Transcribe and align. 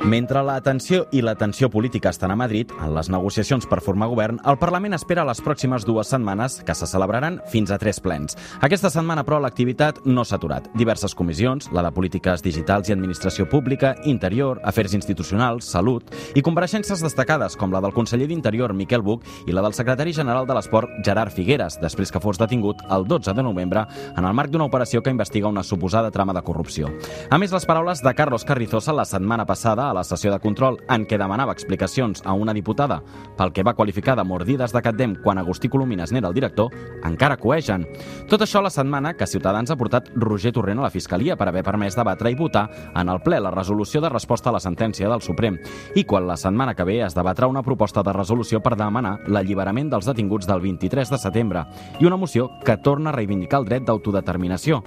Mentre 0.00 0.40
la 0.40 0.62
tensió 0.64 1.02
i 1.12 1.20
la 1.20 1.34
tensió 1.36 1.68
política 1.68 2.08
estan 2.08 2.30
a 2.32 2.36
Madrid, 2.36 2.70
en 2.80 2.94
les 2.96 3.10
negociacions 3.12 3.66
per 3.68 3.82
formar 3.84 4.06
govern, 4.08 4.38
el 4.48 4.56
Parlament 4.56 4.96
espera 4.96 5.26
les 5.28 5.42
pròximes 5.44 5.84
dues 5.84 6.08
setmanes, 6.08 6.62
que 6.64 6.72
se 6.74 6.86
celebraran 6.88 7.36
fins 7.52 7.68
a 7.70 7.76
tres 7.76 8.00
plens. 8.00 8.38
Aquesta 8.64 8.88
setmana, 8.88 9.26
però, 9.28 9.36
l'activitat 9.44 9.98
no 10.06 10.24
s'ha 10.24 10.38
aturat. 10.40 10.70
Diverses 10.72 11.14
comissions, 11.14 11.68
la 11.76 11.82
de 11.84 11.90
Polítiques 11.92 12.40
Digitals 12.40 12.88
i 12.88 12.94
Administració 12.94 13.44
Pública, 13.50 13.92
Interior, 14.08 14.62
Afers 14.64 14.94
Institucionals, 14.96 15.68
Salut, 15.68 16.08
i 16.32 16.40
compareixences 16.40 17.04
destacades, 17.04 17.58
com 17.60 17.68
la 17.70 17.84
del 17.84 17.92
conseller 17.92 18.30
d'Interior, 18.32 18.72
Miquel 18.72 19.04
Buch, 19.04 19.28
i 19.44 19.52
la 19.52 19.60
del 19.60 19.76
secretari 19.76 20.16
general 20.16 20.48
de 20.48 20.56
l'Esport, 20.56 20.96
Gerard 21.04 21.36
Figueres, 21.36 21.76
després 21.84 22.08
que 22.08 22.24
fos 22.24 22.40
detingut 22.40 22.80
el 22.88 23.04
12 23.04 23.36
de 23.36 23.44
novembre 23.44 23.84
en 24.16 24.24
el 24.24 24.32
marc 24.32 24.48
d'una 24.48 24.70
operació 24.72 25.04
que 25.04 25.12
investiga 25.12 25.52
una 25.52 25.62
suposada 25.62 26.10
trama 26.10 26.32
de 26.32 26.40
corrupció. 26.40 26.88
A 27.28 27.36
més, 27.36 27.52
les 27.52 27.68
paraules 27.68 28.00
de 28.00 28.16
Carlos 28.16 28.48
Carrizosa 28.48 28.96
la 28.96 29.04
setmana 29.04 29.44
passada 29.44 29.89
a 29.90 29.94
la 29.94 30.04
sessió 30.04 30.30
de 30.32 30.38
control 30.40 30.78
en 30.88 31.04
què 31.08 31.18
demanava 31.18 31.52
explicacions 31.52 32.22
a 32.24 32.32
una 32.32 32.54
diputada 32.54 33.00
pel 33.36 33.52
que 33.52 33.64
va 33.66 33.74
qualificar 33.74 34.16
de 34.16 34.24
mordides 34.24 34.72
de 34.72 34.82
Catdem 34.82 35.16
quan 35.24 35.38
Agustí 35.38 35.68
Colomines 35.68 36.12
n'era 36.12 36.30
el 36.30 36.36
director, 36.36 36.70
encara 37.04 37.36
coegen. 37.40 37.86
Tot 38.30 38.44
això 38.44 38.62
la 38.62 38.70
setmana 38.70 39.14
que 39.18 39.26
Ciutadans 39.26 39.70
ha 39.70 39.78
portat 39.80 40.10
Roger 40.14 40.52
Torrent 40.54 40.80
a 40.80 40.86
la 40.86 40.92
Fiscalia 40.94 41.36
per 41.36 41.48
haver 41.50 41.64
permès 41.66 41.98
debatre 41.98 42.30
i 42.30 42.38
votar 42.38 42.68
en 42.94 43.10
el 43.10 43.22
ple 43.24 43.40
la 43.42 43.52
resolució 43.54 44.00
de 44.00 44.12
resposta 44.12 44.50
a 44.50 44.56
la 44.56 44.62
sentència 44.62 45.10
del 45.10 45.22
Suprem 45.26 45.58
i 45.94 46.04
quan 46.04 46.28
la 46.28 46.38
setmana 46.40 46.74
que 46.74 46.86
ve 46.86 47.00
es 47.04 47.16
debatrà 47.16 47.48
una 47.50 47.64
proposta 47.66 48.04
de 48.06 48.14
resolució 48.14 48.62
per 48.62 48.76
demanar 48.78 49.18
l'alliberament 49.26 49.90
dels 49.90 50.06
detinguts 50.06 50.46
del 50.46 50.62
23 50.62 51.10
de 51.10 51.18
setembre 51.18 51.66
i 51.98 52.06
una 52.06 52.20
moció 52.20 52.50
que 52.64 52.78
torna 52.78 53.10
a 53.10 53.16
reivindicar 53.16 53.60
el 53.60 53.68
dret 53.68 53.86
d'autodeterminació. 53.88 54.82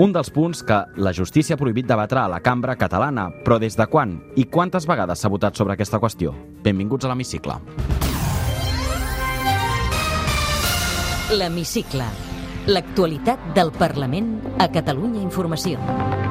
Un 0.00 0.12
dels 0.12 0.30
punts 0.32 0.62
que 0.64 0.78
la 0.96 1.12
justícia 1.12 1.52
ha 1.52 1.60
prohibit 1.60 1.84
debatre 1.84 2.22
a 2.22 2.28
la 2.30 2.40
cambra 2.40 2.78
catalana, 2.80 3.26
però 3.44 3.58
des 3.60 3.76
de 3.76 3.86
quan 3.92 4.16
i 4.40 4.46
quantes 4.48 4.86
vegades 4.88 5.20
s'ha 5.20 5.28
votat 5.28 5.56
sobre 5.56 5.76
aquesta 5.76 6.00
qüestió? 6.00 6.32
Benvinguts 6.64 7.04
a 7.04 7.12
l'Hemicicle. 7.12 7.58
L'Hemicicle. 11.36 12.08
L'actualitat 12.72 13.52
del 13.54 13.72
Parlament 13.76 14.38
a 14.58 14.70
Catalunya 14.72 15.20
Informació. 15.20 16.21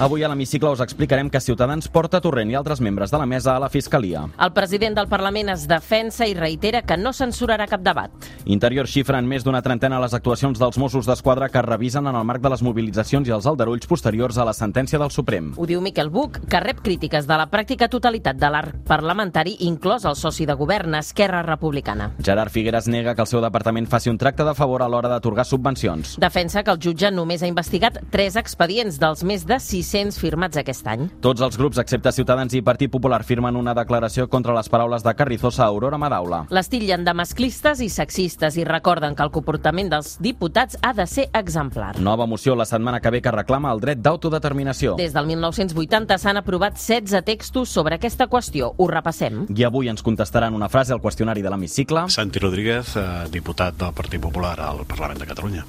Avui 0.00 0.22
a 0.22 0.28
l'Hemicicle 0.30 0.70
us 0.70 0.78
explicarem 0.78 1.26
que 1.26 1.40
Ciutadans 1.42 1.88
porta 1.90 2.20
Torrent 2.22 2.52
i 2.52 2.54
altres 2.54 2.78
membres 2.78 3.10
de 3.10 3.18
la 3.18 3.26
mesa 3.26 3.56
a 3.56 3.58
la 3.58 3.66
Fiscalia. 3.68 4.20
El 4.38 4.52
president 4.54 4.94
del 4.94 5.08
Parlament 5.10 5.48
es 5.50 5.64
defensa 5.66 6.22
i 6.30 6.36
reitera 6.38 6.84
que 6.86 6.94
no 6.96 7.10
censurarà 7.10 7.66
cap 7.66 7.82
debat. 7.82 8.28
Interior 8.46 8.86
xifra 8.86 9.18
en 9.18 9.26
més 9.26 9.42
d'una 9.42 9.58
trentena 9.60 9.98
les 9.98 10.14
actuacions 10.14 10.60
dels 10.60 10.78
Mossos 10.78 11.08
d'Esquadra 11.08 11.48
que 11.50 11.62
revisen 11.66 12.06
en 12.06 12.14
el 12.14 12.26
marc 12.28 12.44
de 12.44 12.52
les 12.52 12.62
mobilitzacions 12.62 13.26
i 13.26 13.34
els 13.34 13.48
aldarulls 13.50 13.90
posteriors 13.90 14.38
a 14.38 14.46
la 14.46 14.54
sentència 14.54 15.00
del 15.02 15.10
Suprem. 15.10 15.48
Ho 15.58 15.66
diu 15.66 15.82
Miquel 15.82 16.12
Buch, 16.14 16.38
que 16.46 16.62
rep 16.62 16.78
crítiques 16.86 17.26
de 17.26 17.40
la 17.42 17.48
pràctica 17.50 17.90
totalitat 17.90 18.38
de 18.38 18.52
l'arc 18.54 18.78
parlamentari, 18.86 19.56
inclòs 19.66 20.06
el 20.06 20.14
soci 20.14 20.46
de 20.46 20.54
govern, 20.54 20.94
Esquerra 21.00 21.42
Republicana. 21.42 22.12
Gerard 22.22 22.54
Figueres 22.54 22.86
nega 22.86 23.16
que 23.16 23.26
el 23.26 23.32
seu 23.32 23.42
departament 23.42 23.90
faci 23.90 24.14
un 24.14 24.22
tracte 24.22 24.46
de 24.46 24.54
favor 24.54 24.86
a 24.86 24.88
l'hora 24.88 25.10
d'atorgar 25.10 25.42
subvencions. 25.42 26.14
Defensa 26.22 26.62
que 26.62 26.70
el 26.70 26.78
jutge 26.86 27.10
només 27.10 27.42
ha 27.42 27.50
investigat 27.50 27.98
tres 28.14 28.38
expedients 28.38 29.02
dels 29.02 29.26
més 29.26 29.42
de 29.42 29.58
600 29.88 30.18
firmats 30.20 30.60
aquest 30.60 30.86
any. 30.90 31.06
Tots 31.24 31.42
els 31.44 31.56
grups, 31.58 31.80
excepte 31.80 32.12
Ciutadans 32.12 32.52
i 32.54 32.62
Partit 32.64 32.90
Popular, 32.92 33.22
firmen 33.24 33.56
una 33.56 33.74
declaració 33.76 34.28
contra 34.28 34.54
les 34.56 34.68
paraules 34.68 35.04
de 35.04 35.14
Carrizosa 35.16 35.64
a 35.64 35.68
Aurora 35.72 35.98
Madaula. 35.98 36.44
Les 36.52 36.68
tillen 36.68 37.06
de 37.06 37.14
masclistes 37.16 37.80
i 37.84 37.88
sexistes 37.92 38.58
i 38.60 38.66
recorden 38.68 39.16
que 39.16 39.24
el 39.24 39.32
comportament 39.34 39.90
dels 39.92 40.16
diputats 40.22 40.78
ha 40.82 40.92
de 40.92 41.06
ser 41.08 41.28
exemplar. 41.32 41.94
Nova 42.00 42.26
moció 42.26 42.56
la 42.56 42.68
setmana 42.68 43.00
que 43.00 43.10
ve 43.10 43.22
que 43.22 43.32
reclama 43.32 43.72
el 43.72 43.80
dret 43.80 44.02
d'autodeterminació. 44.04 44.96
Des 45.00 45.16
del 45.16 45.26
1980 45.30 46.18
s'han 46.18 46.42
aprovat 46.42 46.76
16 46.76 47.24
textos 47.24 47.72
sobre 47.72 47.96
aquesta 47.96 48.28
qüestió. 48.28 48.74
Ho 48.76 48.88
repassem. 48.90 49.46
I 49.48 49.64
avui 49.64 49.88
ens 49.88 50.04
contestaran 50.04 50.54
una 50.54 50.68
frase 50.68 50.92
al 50.92 51.02
qüestionari 51.02 51.42
de 51.42 51.50
l'hemicicle. 51.50 52.08
Santi 52.08 52.38
Rodríguez, 52.38 52.96
eh, 52.96 53.26
diputat 53.32 53.76
del 53.78 53.94
Partit 53.94 54.20
Popular 54.20 54.58
al 54.60 54.84
Parlament 54.86 55.20
de 55.20 55.26
Catalunya. 55.26 55.64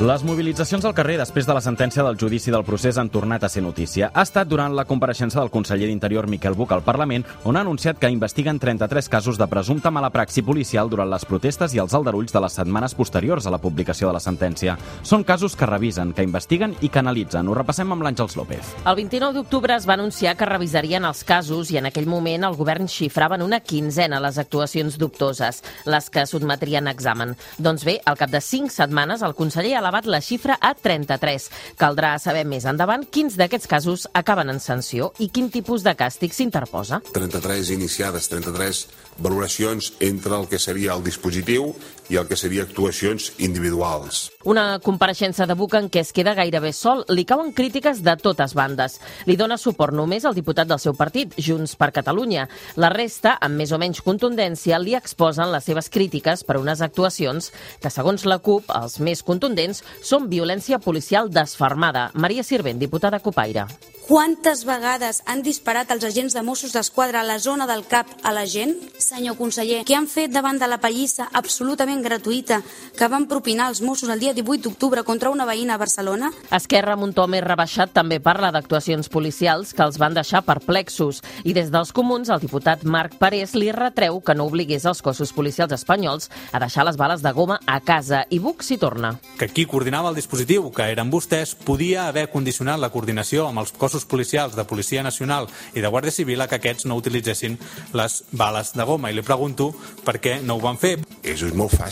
Les 0.00 0.22
mobilitzacions 0.24 0.86
al 0.88 0.94
carrer 0.96 1.18
després 1.20 1.44
de 1.44 1.52
la 1.52 1.60
sentència 1.60 2.00
del 2.00 2.16
judici 2.16 2.48
del 2.48 2.62
procés 2.64 2.96
han 2.96 3.10
tornat 3.12 3.42
a 3.44 3.48
ser 3.52 3.60
notícia. 3.60 4.06
Ha 4.14 4.22
estat 4.24 4.48
durant 4.48 4.72
la 4.72 4.86
compareixença 4.88 5.36
del 5.42 5.50
conseller 5.52 5.90
d'Interior 5.90 6.24
Miquel 6.24 6.54
Buch 6.56 6.70
al 6.72 6.80
Parlament, 6.80 7.26
on 7.44 7.58
ha 7.58 7.60
anunciat 7.60 7.98
que 8.00 8.08
investiguen 8.08 8.56
33 8.58 9.10
casos 9.12 9.36
de 9.36 9.46
presumpta 9.46 9.90
mala 9.92 10.08
praxi 10.08 10.40
policial 10.40 10.88
durant 10.88 11.10
les 11.12 11.26
protestes 11.28 11.74
i 11.76 11.82
els 11.84 11.92
aldarulls 11.92 12.32
de 12.32 12.40
les 12.40 12.56
setmanes 12.56 12.94
posteriors 12.96 13.44
a 13.44 13.52
la 13.52 13.58
publicació 13.60 14.08
de 14.08 14.14
la 14.16 14.22
sentència. 14.24 14.78
Són 15.02 15.20
casos 15.22 15.52
que 15.52 15.68
revisen, 15.68 16.14
que 16.16 16.24
investiguen 16.24 16.78
i 16.80 16.88
que 16.88 17.02
analitzen. 17.04 17.52
Ho 17.52 17.58
repassem 17.60 17.92
amb 17.92 18.00
l'Àngels 18.08 18.38
López. 18.40 18.72
El 18.86 18.96
29 19.02 19.36
d'octubre 19.36 19.76
es 19.76 19.84
va 19.84 19.98
anunciar 19.98 20.32
que 20.32 20.48
revisarien 20.48 21.04
els 21.04 21.22
casos 21.28 21.74
i 21.74 21.76
en 21.76 21.90
aquell 21.90 22.08
moment 22.08 22.48
el 22.48 22.56
govern 22.56 22.88
xifrava 22.88 23.36
en 23.36 23.44
una 23.44 23.60
quinzena 23.60 24.24
les 24.24 24.40
actuacions 24.40 24.96
dubtoses, 24.96 25.60
les 25.84 26.08
que 26.08 26.24
sotmetrien 26.24 26.88
a 26.88 26.96
examen. 26.96 27.36
Doncs 27.58 27.84
bé, 27.84 28.00
al 28.06 28.16
cap 28.16 28.32
de 28.32 28.40
5 28.40 28.72
setmanes 28.72 29.20
el 29.20 29.36
conseller 29.36 29.76
ha 29.76 29.89
elevat 29.90 30.06
la 30.06 30.20
xifra 30.22 30.56
a 30.60 30.72
33. 30.74 31.50
Caldrà 31.78 32.14
saber 32.22 32.44
més 32.46 32.64
endavant 32.68 33.02
quins 33.10 33.34
d'aquests 33.38 33.66
casos 33.70 34.06
acaben 34.14 34.50
en 34.52 34.60
sanció 34.62 35.10
i 35.18 35.28
quin 35.28 35.50
tipus 35.50 35.82
de 35.82 35.96
càstig 35.98 36.34
s'interposa. 36.36 37.00
33 37.12 37.72
iniciades, 37.74 38.28
33 38.30 38.86
valoracions 39.18 39.92
entre 40.00 40.38
el 40.38 40.46
que 40.48 40.62
seria 40.62 40.94
el 40.94 41.02
dispositiu 41.02 41.74
i 42.10 42.18
el 42.18 42.26
que 42.28 42.36
seria 42.36 42.66
actuacions 42.66 43.30
individuals. 43.38 44.28
Una 44.44 44.80
compareixença 44.82 45.46
de 45.46 45.54
Buc 45.54 45.76
en 45.78 45.88
què 45.92 46.02
es 46.02 46.12
queda 46.16 46.34
gairebé 46.34 46.72
sol. 46.74 47.04
Li 47.08 47.26
cauen 47.28 47.52
crítiques 47.56 48.02
de 48.02 48.16
totes 48.20 48.54
bandes. 48.58 48.98
Li 49.28 49.36
dona 49.38 49.58
suport 49.60 49.94
només 49.94 50.26
al 50.26 50.34
diputat 50.34 50.68
del 50.68 50.80
seu 50.82 50.96
partit, 50.98 51.36
Junts 51.38 51.76
per 51.78 51.92
Catalunya. 51.94 52.48
La 52.76 52.90
resta, 52.90 53.36
amb 53.40 53.60
més 53.60 53.72
o 53.72 53.78
menys 53.78 54.02
contundència, 54.02 54.80
li 54.82 54.96
exposen 54.98 55.52
les 55.52 55.68
seves 55.70 55.90
crítiques 55.92 56.42
per 56.44 56.58
unes 56.58 56.82
actuacions 56.82 57.52
que, 57.80 57.92
segons 57.92 58.26
la 58.26 58.40
CUP, 58.42 58.72
els 58.74 58.98
més 59.00 59.22
contundents 59.22 59.84
són 60.02 60.28
violència 60.32 60.80
policial 60.82 61.30
desfermada. 61.30 62.10
Maria 62.14 62.42
Sirvent, 62.42 62.80
diputada 62.80 63.22
Copaire. 63.22 63.68
Quantes 64.10 64.64
vegades 64.66 65.20
han 65.30 65.44
disparat 65.46 65.92
els 65.94 66.02
agents 66.02 66.34
de 66.34 66.42
Mossos 66.42 66.72
d'Esquadra 66.74 67.20
a 67.20 67.26
la 67.28 67.36
zona 67.38 67.68
del 67.70 67.84
CAP 67.86 68.08
a 68.26 68.32
la 68.34 68.42
gent? 68.42 68.72
Senyor 68.98 69.36
conseller, 69.38 69.84
què 69.86 69.94
han 69.94 70.08
fet 70.10 70.32
davant 70.34 70.58
de 70.58 70.66
la 70.66 70.80
pallissa 70.82 71.28
absolutament 71.30 71.99
gratuïta 72.02 72.60
que 72.96 73.08
van 73.08 73.26
propinar 73.30 73.68
els 73.70 73.80
Mossos 73.82 74.10
el 74.12 74.20
dia 74.20 74.34
18 74.36 74.68
d'octubre 74.68 75.04
contra 75.04 75.30
una 75.30 75.46
veïna 75.48 75.74
a 75.74 75.80
Barcelona? 75.80 76.30
Esquerra, 76.50 76.96
un 76.96 77.14
to 77.16 77.26
més 77.30 77.44
rebaixat, 77.44 77.92
també 77.94 78.20
parla 78.20 78.50
d'actuacions 78.54 79.08
policials 79.08 79.74
que 79.74 79.84
els 79.84 79.98
van 80.00 80.14
deixar 80.14 80.42
perplexos. 80.46 81.22
I 81.44 81.54
des 81.56 81.70
dels 81.72 81.92
comuns, 81.96 82.30
el 82.30 82.42
diputat 82.42 82.84
Marc 82.84 83.16
Parés 83.20 83.54
li 83.54 83.70
retreu 83.72 84.20
que 84.20 84.34
no 84.34 84.46
obligués 84.48 84.86
els 84.88 85.02
cossos 85.02 85.32
policials 85.32 85.72
espanyols 85.76 86.30
a 86.52 86.60
deixar 86.62 86.86
les 86.88 86.98
bales 87.00 87.22
de 87.22 87.32
goma 87.32 87.60
a 87.66 87.80
casa. 87.80 88.24
I 88.30 88.38
Buc 88.38 88.64
s'hi 88.66 88.78
torna. 88.78 89.14
Que 89.38 89.48
qui 89.48 89.66
coordinava 89.66 90.10
el 90.10 90.18
dispositiu, 90.18 90.70
que 90.74 90.88
eren 90.92 91.10
vostès, 91.12 91.54
podia 91.54 92.06
haver 92.08 92.28
condicionat 92.32 92.80
la 92.80 92.90
coordinació 92.92 93.48
amb 93.48 93.64
els 93.64 93.72
cossos 93.72 94.04
policials 94.04 94.56
de 94.56 94.64
Policia 94.64 95.02
Nacional 95.06 95.48
i 95.74 95.80
de 95.80 95.88
Guàrdia 95.88 96.14
Civil 96.14 96.40
a 96.40 96.48
que 96.48 96.60
aquests 96.60 96.86
no 96.86 96.98
utilitzessin 97.00 97.58
les 97.92 98.22
bales 98.32 98.74
de 98.76 98.84
goma. 98.84 99.10
I 99.10 99.18
li 99.18 99.26
pregunto 99.26 99.72
per 100.04 100.18
què 100.20 100.40
no 100.42 100.56
ho 100.56 100.64
van 100.64 100.80
fer. 100.80 100.98
Això 101.20 101.50
és 101.50 101.56
molt 101.56 101.74
fàcil. 101.76 101.89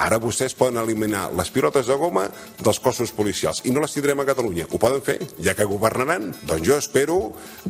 Ara 0.00 0.16
vostès 0.16 0.54
poden 0.56 0.80
eliminar 0.80 1.26
les 1.36 1.50
pilotes 1.52 1.88
de 1.90 1.96
goma 2.00 2.24
dels 2.60 2.78
cossos 2.80 3.12
policials 3.12 3.60
i 3.68 3.72
no 3.74 3.82
les 3.84 3.92
tindrem 3.92 4.22
a 4.22 4.28
Catalunya. 4.28 4.64
Ho 4.72 4.80
poden 4.80 5.02
fer, 5.04 5.18
ja 5.44 5.52
que 5.54 5.68
governaran. 5.68 6.30
Doncs 6.48 6.64
jo 6.64 6.78
espero 6.80 7.18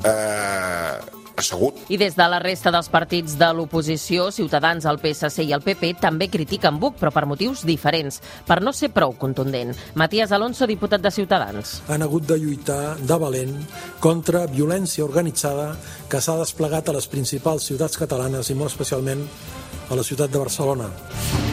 eh, 0.05 0.99
assegut. 1.41 1.81
I 1.91 1.99
des 1.99 2.15
de 2.15 2.27
la 2.31 2.39
resta 2.39 2.71
dels 2.71 2.89
partits 2.93 3.35
de 3.41 3.49
l'oposició, 3.57 4.29
Ciutadans, 4.31 4.87
el 4.87 5.01
PSC 5.03 5.49
i 5.49 5.55
el 5.57 5.65
PP 5.65 5.95
també 6.01 6.29
critiquen 6.31 6.79
Buc, 6.81 7.01
però 7.01 7.11
per 7.15 7.27
motius 7.27 7.65
diferents, 7.67 8.21
per 8.47 8.61
no 8.63 8.73
ser 8.77 8.93
prou 8.95 9.17
contundent. 9.19 9.75
Matías 9.99 10.31
Alonso, 10.37 10.69
diputat 10.71 11.03
de 11.03 11.11
Ciutadans. 11.11 11.81
Han 11.89 12.07
hagut 12.07 12.29
de 12.29 12.39
lluitar 12.39 12.97
de 13.01 13.19
valent 13.19 13.57
contra 13.99 14.47
violència 14.47 15.05
organitzada 15.05 15.73
que 16.11 16.21
s'ha 16.23 16.39
desplegat 16.39 16.89
a 16.89 16.97
les 17.01 17.11
principals 17.11 17.67
ciutats 17.73 17.99
catalanes 17.99 18.51
i 18.51 18.59
molt 18.59 18.71
especialment 18.71 19.27
a 19.91 19.97
la 19.97 20.05
ciutat 20.07 20.31
de 20.31 20.39
Barcelona. 20.39 21.50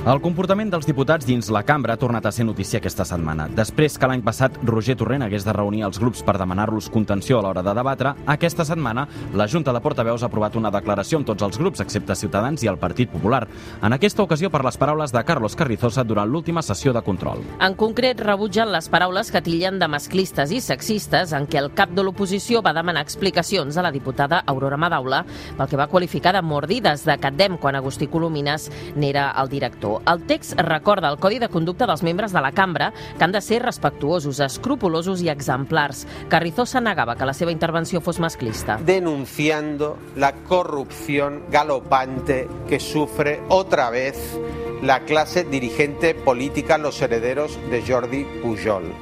El 0.00 0.16
comportament 0.24 0.70
dels 0.72 0.86
diputats 0.88 1.26
dins 1.28 1.50
la 1.52 1.60
cambra 1.68 1.92
ha 1.92 2.00
tornat 2.00 2.24
a 2.24 2.30
ser 2.32 2.46
notícia 2.48 2.78
aquesta 2.80 3.04
setmana. 3.04 3.50
Després 3.52 3.98
que 4.00 4.08
l'any 4.08 4.22
passat 4.24 4.54
Roger 4.64 4.94
Torrent 4.96 5.26
hagués 5.26 5.44
de 5.44 5.52
reunir 5.52 5.82
els 5.84 5.98
grups 6.00 6.22
per 6.24 6.38
demanar-los 6.40 6.86
contenció 6.88 7.36
a 7.36 7.42
l'hora 7.44 7.60
de 7.60 7.74
debatre, 7.76 8.14
aquesta 8.24 8.64
setmana 8.64 9.04
la 9.36 9.46
Junta 9.46 9.74
de 9.76 9.82
Portaveus 9.84 10.22
ha 10.24 10.30
aprovat 10.30 10.56
una 10.56 10.70
declaració 10.72 11.18
amb 11.20 11.28
tots 11.28 11.44
els 11.44 11.58
grups, 11.60 11.82
excepte 11.84 12.16
Ciutadans 12.16 12.64
i 12.64 12.70
el 12.72 12.78
Partit 12.80 13.12
Popular. 13.12 13.42
En 13.82 13.92
aquesta 13.92 14.24
ocasió 14.24 14.48
per 14.48 14.62
les 14.64 14.78
paraules 14.80 15.12
de 15.12 15.24
Carlos 15.28 15.54
Carrizosa 15.54 16.02
durant 16.08 16.32
l'última 16.32 16.64
sessió 16.64 16.96
de 16.96 17.04
control. 17.04 17.44
En 17.60 17.76
concret, 17.76 18.24
rebutgen 18.24 18.72
les 18.72 18.88
paraules 18.88 19.28
que 19.28 19.44
tillen 19.44 19.78
de 19.78 19.90
masclistes 19.92 20.48
i 20.56 20.62
sexistes 20.64 21.36
en 21.36 21.44
què 21.44 21.60
el 21.60 21.74
cap 21.76 21.92
de 21.92 22.06
l'oposició 22.06 22.64
va 22.64 22.72
demanar 22.72 23.04
explicacions 23.04 23.76
a 23.76 23.84
la 23.84 23.92
diputada 23.92 24.40
Aurora 24.46 24.80
Madaula 24.80 25.26
pel 25.60 25.68
que 25.68 25.82
va 25.84 25.90
qualificar 25.92 26.32
de 26.32 26.40
mordides 26.40 27.04
de 27.04 27.20
Catdem 27.20 27.60
quan 27.60 27.76
Agustí 27.76 28.08
Colomines 28.08 28.70
n'era 28.96 29.28
el 29.36 29.52
director. 29.52 29.89
El 30.06 30.22
text 30.26 30.58
recorda 30.60 31.10
el 31.10 31.18
codi 31.18 31.38
de 31.42 31.48
conducta 31.48 31.88
dels 31.90 32.04
membres 32.06 32.32
de 32.32 32.42
la 32.44 32.52
cambra 32.52 32.92
que 33.18 33.24
han 33.24 33.32
de 33.32 33.40
ser 33.40 33.62
respectuosos, 33.64 34.40
escrupulosos 34.40 35.22
i 35.22 35.30
exemplars. 35.32 36.06
Carrizosa 36.28 36.80
negava 36.80 37.16
que 37.16 37.26
la 37.28 37.34
seva 37.34 37.52
intervenció 37.52 38.00
fos 38.00 38.20
masclista. 38.20 38.78
Denunciando 38.84 39.96
la 40.16 40.32
corrupción 40.46 41.44
galopante 41.50 42.48
que 42.68 42.80
sufre 42.80 43.40
otra 43.48 43.90
vez 43.90 44.38
la 44.82 45.00
clase 45.00 45.44
dirigente 45.44 46.14
política, 46.14 46.78
los 46.78 47.02
herederos 47.02 47.58
de 47.70 47.82
Jordi 47.86 48.24
Pujol. 48.42 48.92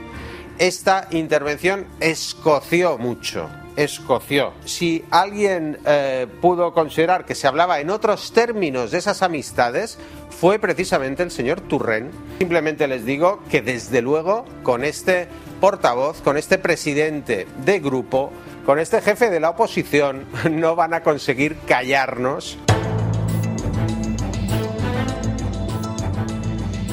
Esta 0.58 1.06
intervención 1.12 1.86
escoció 2.00 2.98
mucho 2.98 3.48
escoció. 3.78 4.52
Si 4.64 5.04
alguien 5.10 5.78
eh, 5.86 6.26
pudo 6.40 6.74
considerar 6.74 7.24
que 7.24 7.36
se 7.36 7.46
hablaba 7.46 7.78
en 7.78 7.90
otros 7.90 8.32
términos 8.32 8.90
de 8.90 8.98
esas 8.98 9.22
amistades, 9.22 9.98
fue 10.30 10.58
precisamente 10.58 11.22
el 11.22 11.30
señor 11.30 11.60
Turren. 11.60 12.10
Simplemente 12.38 12.88
les 12.88 13.04
digo 13.04 13.40
que 13.48 13.62
desde 13.62 14.02
luego 14.02 14.44
con 14.64 14.84
este 14.84 15.28
portavoz, 15.60 16.20
con 16.22 16.36
este 16.36 16.58
presidente 16.58 17.46
de 17.64 17.78
grupo, 17.78 18.32
con 18.66 18.80
este 18.80 19.00
jefe 19.00 19.30
de 19.30 19.38
la 19.38 19.50
oposición, 19.50 20.26
no 20.50 20.74
van 20.74 20.92
a 20.92 21.02
conseguir 21.04 21.56
callarnos. 21.66 22.58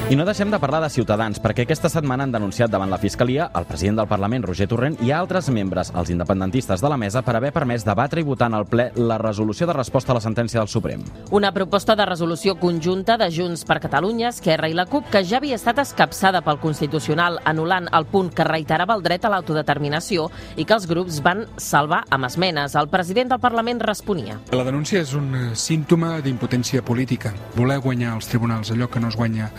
I 0.08 0.14
no 0.14 0.22
deixem 0.22 0.52
de 0.52 0.58
parlar 0.62 0.78
de 0.84 0.88
Ciutadans, 0.94 1.40
perquè 1.42 1.64
aquesta 1.64 1.88
setmana 1.90 2.22
han 2.22 2.30
denunciat 2.30 2.70
davant 2.70 2.92
la 2.92 2.98
Fiscalia 3.02 3.48
el 3.58 3.64
president 3.66 3.96
del 3.98 4.06
Parlament, 4.06 4.44
Roger 4.46 4.68
Torrent, 4.70 4.94
i 5.02 5.10
altres 5.10 5.48
membres, 5.50 5.88
els 5.98 6.12
independentistes 6.14 6.78
de 6.78 6.90
la 6.92 6.96
mesa, 6.96 7.24
per 7.26 7.34
haver 7.34 7.50
permès 7.50 7.82
debatre 7.82 8.22
i 8.22 8.26
votar 8.28 8.46
en 8.46 8.54
el 8.54 8.68
ple 8.70 8.84
la 8.94 9.16
resolució 9.18 9.66
de 9.66 9.74
resposta 9.74 10.14
a 10.14 10.14
la 10.14 10.22
sentència 10.22 10.60
del 10.60 10.70
Suprem. 10.70 11.02
Una 11.34 11.50
proposta 11.50 11.96
de 11.98 12.06
resolució 12.06 12.54
conjunta 12.60 13.16
de 13.18 13.26
Junts 13.34 13.64
per 13.66 13.80
Catalunya, 13.82 14.28
Esquerra 14.28 14.68
i 14.70 14.76
la 14.78 14.84
CUP, 14.86 15.08
que 15.10 15.24
ja 15.26 15.40
havia 15.40 15.58
estat 15.58 15.82
escapçada 15.82 16.44
pel 16.46 16.62
Constitucional, 16.62 17.40
anul·lant 17.42 17.90
el 17.90 18.06
punt 18.06 18.30
que 18.30 18.46
reiterava 18.46 18.94
el 18.94 19.02
dret 19.02 19.26
a 19.26 19.32
l'autodeterminació 19.34 20.28
i 20.54 20.62
que 20.62 20.78
els 20.78 20.86
grups 20.86 21.18
van 21.26 21.48
salvar 21.58 22.04
amb 22.14 22.30
esmenes. 22.30 22.78
El 22.78 22.92
president 22.94 23.34
del 23.34 23.42
Parlament 23.42 23.82
responia. 23.82 24.38
La 24.54 24.68
denúncia 24.70 25.02
és 25.02 25.18
un 25.18 25.34
símptoma 25.58 26.20
d'impotència 26.22 26.86
política. 26.86 27.34
Voler 27.58 27.82
guanyar 27.82 28.14
als 28.14 28.30
tribunals 28.30 28.70
allò 28.70 28.86
que 28.86 29.02
no 29.02 29.10
es 29.10 29.18
guanya 29.18 29.50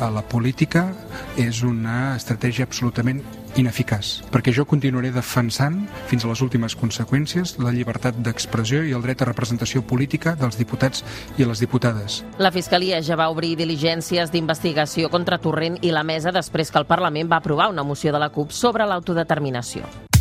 a 0.00 0.10
la 0.10 0.22
política 0.22 0.86
és 1.40 1.62
una 1.66 2.14
estratègia 2.16 2.66
absolutament 2.68 3.22
ineficaç, 3.60 4.22
perquè 4.32 4.52
jo 4.54 4.64
continuaré 4.68 5.10
defensant 5.12 5.82
fins 6.10 6.24
a 6.24 6.30
les 6.30 6.40
últimes 6.44 6.76
conseqüències 6.78 7.58
la 7.60 7.72
llibertat 7.74 8.16
d'expressió 8.24 8.82
i 8.84 8.94
el 8.96 9.04
dret 9.04 9.22
a 9.22 9.28
representació 9.28 9.82
política 9.82 10.36
dels 10.40 10.56
diputats 10.60 11.04
i 11.36 11.48
les 11.48 11.60
diputades. 11.60 12.22
La 12.38 12.52
Fiscalia 12.54 13.02
ja 13.04 13.18
va 13.20 13.30
obrir 13.32 13.56
diligències 13.60 14.32
d'investigació 14.32 15.10
contra 15.12 15.40
Torrent 15.42 15.78
i 15.82 15.92
la 15.92 16.06
mesa 16.06 16.32
després 16.32 16.70
que 16.70 16.80
el 16.80 16.88
Parlament 16.88 17.30
va 17.30 17.42
aprovar 17.42 17.68
una 17.72 17.84
moció 17.84 18.12
de 18.12 18.22
la 18.22 18.32
CUP 18.32 18.52
sobre 18.52 18.86
l'autodeterminació. 18.88 20.11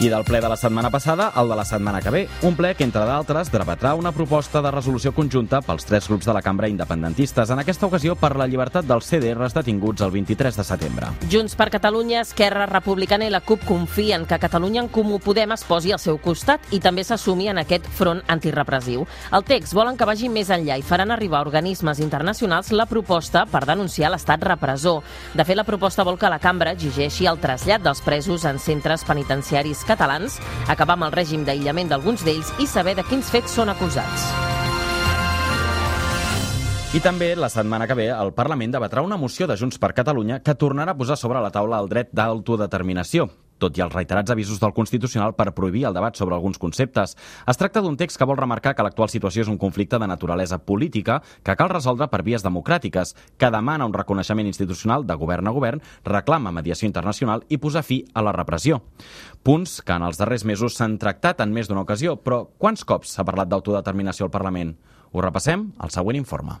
I 0.00 0.08
del 0.08 0.24
ple 0.24 0.38
de 0.40 0.48
la 0.48 0.56
setmana 0.56 0.88
passada 0.88 1.26
al 1.28 1.50
de 1.50 1.56
la 1.56 1.64
setmana 1.68 2.00
que 2.00 2.08
ve, 2.08 2.20
un 2.48 2.54
ple 2.56 2.70
que, 2.74 2.86
entre 2.86 3.02
d'altres, 3.04 3.50
debatrà 3.52 3.90
una 3.92 4.14
proposta 4.16 4.62
de 4.64 4.70
resolució 4.72 5.10
conjunta 5.12 5.58
pels 5.60 5.84
tres 5.84 6.06
grups 6.08 6.24
de 6.24 6.32
la 6.32 6.40
cambra 6.40 6.70
independentistes, 6.72 7.50
en 7.52 7.60
aquesta 7.60 7.84
ocasió 7.84 8.14
per 8.16 8.30
la 8.40 8.46
llibertat 8.48 8.88
dels 8.88 9.04
CDRs 9.04 9.52
detinguts 9.58 10.00
el 10.00 10.14
23 10.14 10.56
de 10.56 10.64
setembre. 10.64 11.10
Junts 11.28 11.52
per 11.54 11.68
Catalunya, 11.74 12.22
Esquerra 12.24 12.64
Republicana 12.70 13.26
i 13.28 13.34
la 13.34 13.42
CUP 13.44 13.66
confien 13.68 14.24
que 14.24 14.38
Catalunya 14.40 14.80
en 14.80 14.88
Comú 14.88 15.18
Podem 15.20 15.52
es 15.52 15.66
posi 15.68 15.92
al 15.92 16.00
seu 16.00 16.16
costat 16.16 16.72
i 16.72 16.80
també 16.80 17.04
s'assumi 17.04 17.50
en 17.52 17.60
aquest 17.60 17.84
front 17.92 18.24
antirepressiu. 18.26 19.04
El 19.36 19.44
text 19.44 19.76
volen 19.76 20.00
que 20.00 20.08
vagi 20.08 20.32
més 20.32 20.48
enllà 20.48 20.80
i 20.80 20.86
faran 20.86 21.12
arribar 21.12 21.42
a 21.42 21.48
organismes 21.50 22.00
internacionals 22.00 22.72
la 22.72 22.88
proposta 22.88 23.44
per 23.44 23.66
denunciar 23.68 24.14
l'estat 24.14 24.48
repressor. 24.48 25.04
De 25.36 25.44
fet, 25.44 25.60
la 25.60 25.68
proposta 25.68 26.08
vol 26.08 26.16
que 26.16 26.32
la 26.32 26.40
cambra 26.40 26.72
exigeixi 26.72 27.28
el 27.28 27.44
trasllat 27.44 27.84
dels 27.84 28.00
presos 28.00 28.48
en 28.48 28.56
centres 28.56 29.04
penitenciaris 29.04 29.84
catalans, 29.90 30.38
acabar 30.70 30.96
amb 30.98 31.08
el 31.10 31.16
règim 31.18 31.44
d'aïllament 31.44 31.90
d'alguns 31.90 32.24
d'ells 32.26 32.54
i 32.62 32.70
saber 32.70 32.94
de 32.98 33.06
quins 33.10 33.34
fets 33.34 33.58
són 33.58 33.74
acusats. 33.74 34.30
I 36.90 36.98
també, 36.98 37.34
la 37.38 37.50
setmana 37.50 37.86
que 37.86 37.94
ve, 37.94 38.08
el 38.10 38.32
Parlament 38.34 38.72
debatrà 38.74 39.04
una 39.06 39.18
moció 39.18 39.46
de 39.46 39.58
Junts 39.58 39.78
per 39.78 39.92
Catalunya 39.94 40.40
que 40.42 40.58
tornarà 40.58 40.96
a 40.96 40.98
posar 40.98 41.18
sobre 41.18 41.42
la 41.42 41.52
taula 41.54 41.78
el 41.78 41.90
dret 41.92 42.10
d'autodeterminació 42.10 43.28
tot 43.60 43.76
i 43.78 43.84
els 43.84 43.92
reiterats 43.92 44.32
avisos 44.32 44.58
del 44.60 44.74
Constitucional 44.74 45.36
per 45.38 45.52
prohibir 45.54 45.84
el 45.86 45.94
debat 45.94 46.16
sobre 46.16 46.34
alguns 46.34 46.58
conceptes. 46.58 47.16
Es 47.46 47.60
tracta 47.60 47.82
d'un 47.84 47.98
text 48.00 48.18
que 48.18 48.26
vol 48.26 48.40
remarcar 48.40 48.74
que 48.74 48.86
l'actual 48.86 49.12
situació 49.12 49.44
és 49.44 49.52
un 49.52 49.60
conflicte 49.60 50.00
de 50.00 50.08
naturalesa 50.10 50.58
política 50.58 51.20
que 51.44 51.56
cal 51.56 51.70
resoldre 51.70 52.08
per 52.10 52.24
vies 52.26 52.44
democràtiques, 52.46 53.14
que 53.38 53.52
demana 53.52 53.86
un 53.86 53.94
reconeixement 53.94 54.48
institucional 54.48 55.06
de 55.06 55.14
govern 55.20 55.46
a 55.46 55.54
govern, 55.54 55.84
reclama 56.04 56.54
mediació 56.56 56.88
internacional 56.88 57.44
i 57.48 57.60
posar 57.60 57.84
fi 57.86 58.02
a 58.14 58.24
la 58.24 58.34
repressió. 58.36 58.80
Punts 59.44 59.80
que 59.84 59.96
en 59.96 60.08
els 60.08 60.20
darrers 60.20 60.44
mesos 60.48 60.76
s'han 60.76 60.98
tractat 60.98 61.44
en 61.44 61.52
més 61.52 61.68
d'una 61.68 61.84
ocasió, 61.84 62.16
però 62.16 62.46
quants 62.58 62.84
cops 62.84 63.14
s'ha 63.14 63.26
parlat 63.28 63.52
d'autodeterminació 63.52 64.26
al 64.26 64.34
Parlament? 64.34 64.76
Ho 65.12 65.24
repassem 65.24 65.72
al 65.78 65.90
següent 65.90 66.20
informe. 66.20 66.60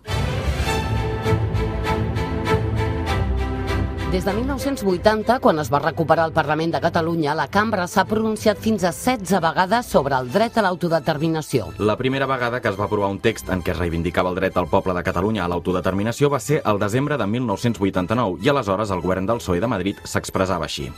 Des 4.10 4.24
de 4.24 4.32
1980, 4.34 5.36
quan 5.38 5.60
es 5.62 5.68
va 5.70 5.78
recuperar 5.78 6.24
el 6.26 6.32
Parlament 6.34 6.72
de 6.74 6.80
Catalunya, 6.82 7.30
la 7.38 7.44
cambra 7.46 7.84
s'ha 7.86 8.02
pronunciat 8.10 8.58
fins 8.58 8.82
a 8.82 8.90
16 8.90 9.38
vegades 9.44 9.86
sobre 9.86 10.16
el 10.18 10.32
dret 10.34 10.56
a 10.58 10.64
l'autodeterminació. 10.66 11.68
La 11.78 11.94
primera 11.96 12.26
vegada 12.26 12.58
que 12.60 12.66
es 12.72 12.78
va 12.80 12.88
aprovar 12.88 13.06
un 13.14 13.20
text 13.22 13.52
en 13.54 13.62
què 13.62 13.70
es 13.70 13.78
reivindicava 13.78 14.32
el 14.32 14.34
dret 14.34 14.56
del 14.56 14.66
poble 14.66 14.96
de 14.96 15.04
Catalunya 15.06 15.44
a 15.44 15.48
l'autodeterminació 15.52 16.26
va 16.32 16.40
ser 16.42 16.58
el 16.66 16.80
desembre 16.82 17.18
de 17.20 17.28
1989 17.30 18.42
i 18.42 18.50
aleshores 18.50 18.90
el 18.90 19.04
govern 19.04 19.30
del 19.30 19.38
PSOE 19.38 19.60
de 19.62 19.70
Madrid 19.70 20.00
s'expressava 20.02 20.66
així. 20.66 20.88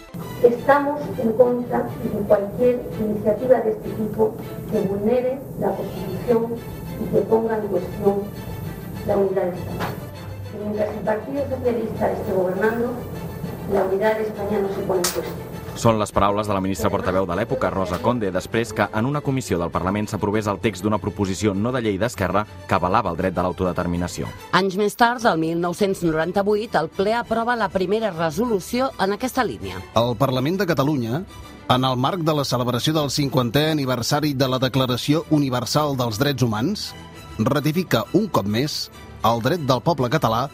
Estamos 0.43 1.03
en 1.19 1.33
contra 1.37 1.83
de 1.83 2.25
cualquier 2.33 2.81
iniciativa 2.99 3.61
de 3.61 3.73
este 3.73 3.91
tipo 3.91 4.35
que 4.73 4.81
vulnere 4.89 5.39
la 5.61 5.77
Constitución 5.77 6.57
y 6.97 7.13
que 7.13 7.21
ponga 7.29 7.59
en 7.59 7.69
cuestión 7.69 8.25
la 9.07 9.19
unidad 9.19 9.53
de 9.53 9.59
Estado. 9.59 10.12
Mientras 10.59 10.89
el 10.95 11.05
Partido 11.05 11.45
Socialista 11.49 12.13
esté 12.13 12.33
gobernando, 12.33 12.93
la 13.73 13.85
unidad 13.85 14.19
de 14.19 14.25
España 14.25 14.59
no 14.61 14.69
se 14.69 14.83
pone 14.83 15.01
en 15.01 15.13
cuestión. 15.13 15.53
Són 15.73 15.97
les 15.97 16.11
paraules 16.13 16.45
de 16.47 16.53
la 16.53 16.61
ministra 16.61 16.91
portaveu 16.93 17.25
de 17.25 17.33
l'època, 17.33 17.71
Rosa 17.73 17.97
Conde, 18.05 18.29
després 18.31 18.75
que 18.77 18.85
en 18.93 19.07
una 19.09 19.23
comissió 19.25 19.57
del 19.59 19.71
Parlament 19.73 20.11
s'aprovés 20.11 20.47
el 20.47 20.61
text 20.61 20.85
d'una 20.85 20.99
proposició 21.01 21.55
no 21.57 21.73
de 21.73 21.81
llei 21.81 21.97
d'Esquerra 21.99 22.45
que 22.69 22.77
avalava 22.77 23.11
el 23.11 23.17
dret 23.17 23.33
de 23.33 23.41
l'autodeterminació. 23.41 24.29
Anys 24.53 24.77
més 24.77 24.95
tard, 25.01 25.25
el 25.25 25.41
1998, 25.41 26.77
el 26.79 26.91
ple 26.93 27.17
aprova 27.17 27.57
la 27.57 27.71
primera 27.73 28.13
resolució 28.13 28.91
en 29.01 29.17
aquesta 29.17 29.47
línia. 29.49 29.81
El 29.97 30.13
Parlament 30.21 30.61
de 30.61 30.69
Catalunya 30.69 31.23
en 31.73 31.85
el 31.89 31.97
marc 31.97 32.21
de 32.21 32.35
la 32.37 32.45
celebració 32.45 32.93
del 32.93 33.09
50è 33.09 33.71
aniversari 33.73 34.35
de 34.37 34.49
la 34.51 34.59
Declaració 34.61 35.25
Universal 35.31 35.97
dels 35.97 36.21
Drets 36.21 36.45
Humans, 36.45 36.91
ratifica 37.39 38.05
un 38.13 38.27
cop 38.29 38.45
més 38.45 38.91
el 39.31 39.43
dret 39.43 39.63
del 39.67 39.81
poble 39.87 40.11
català 40.11 40.47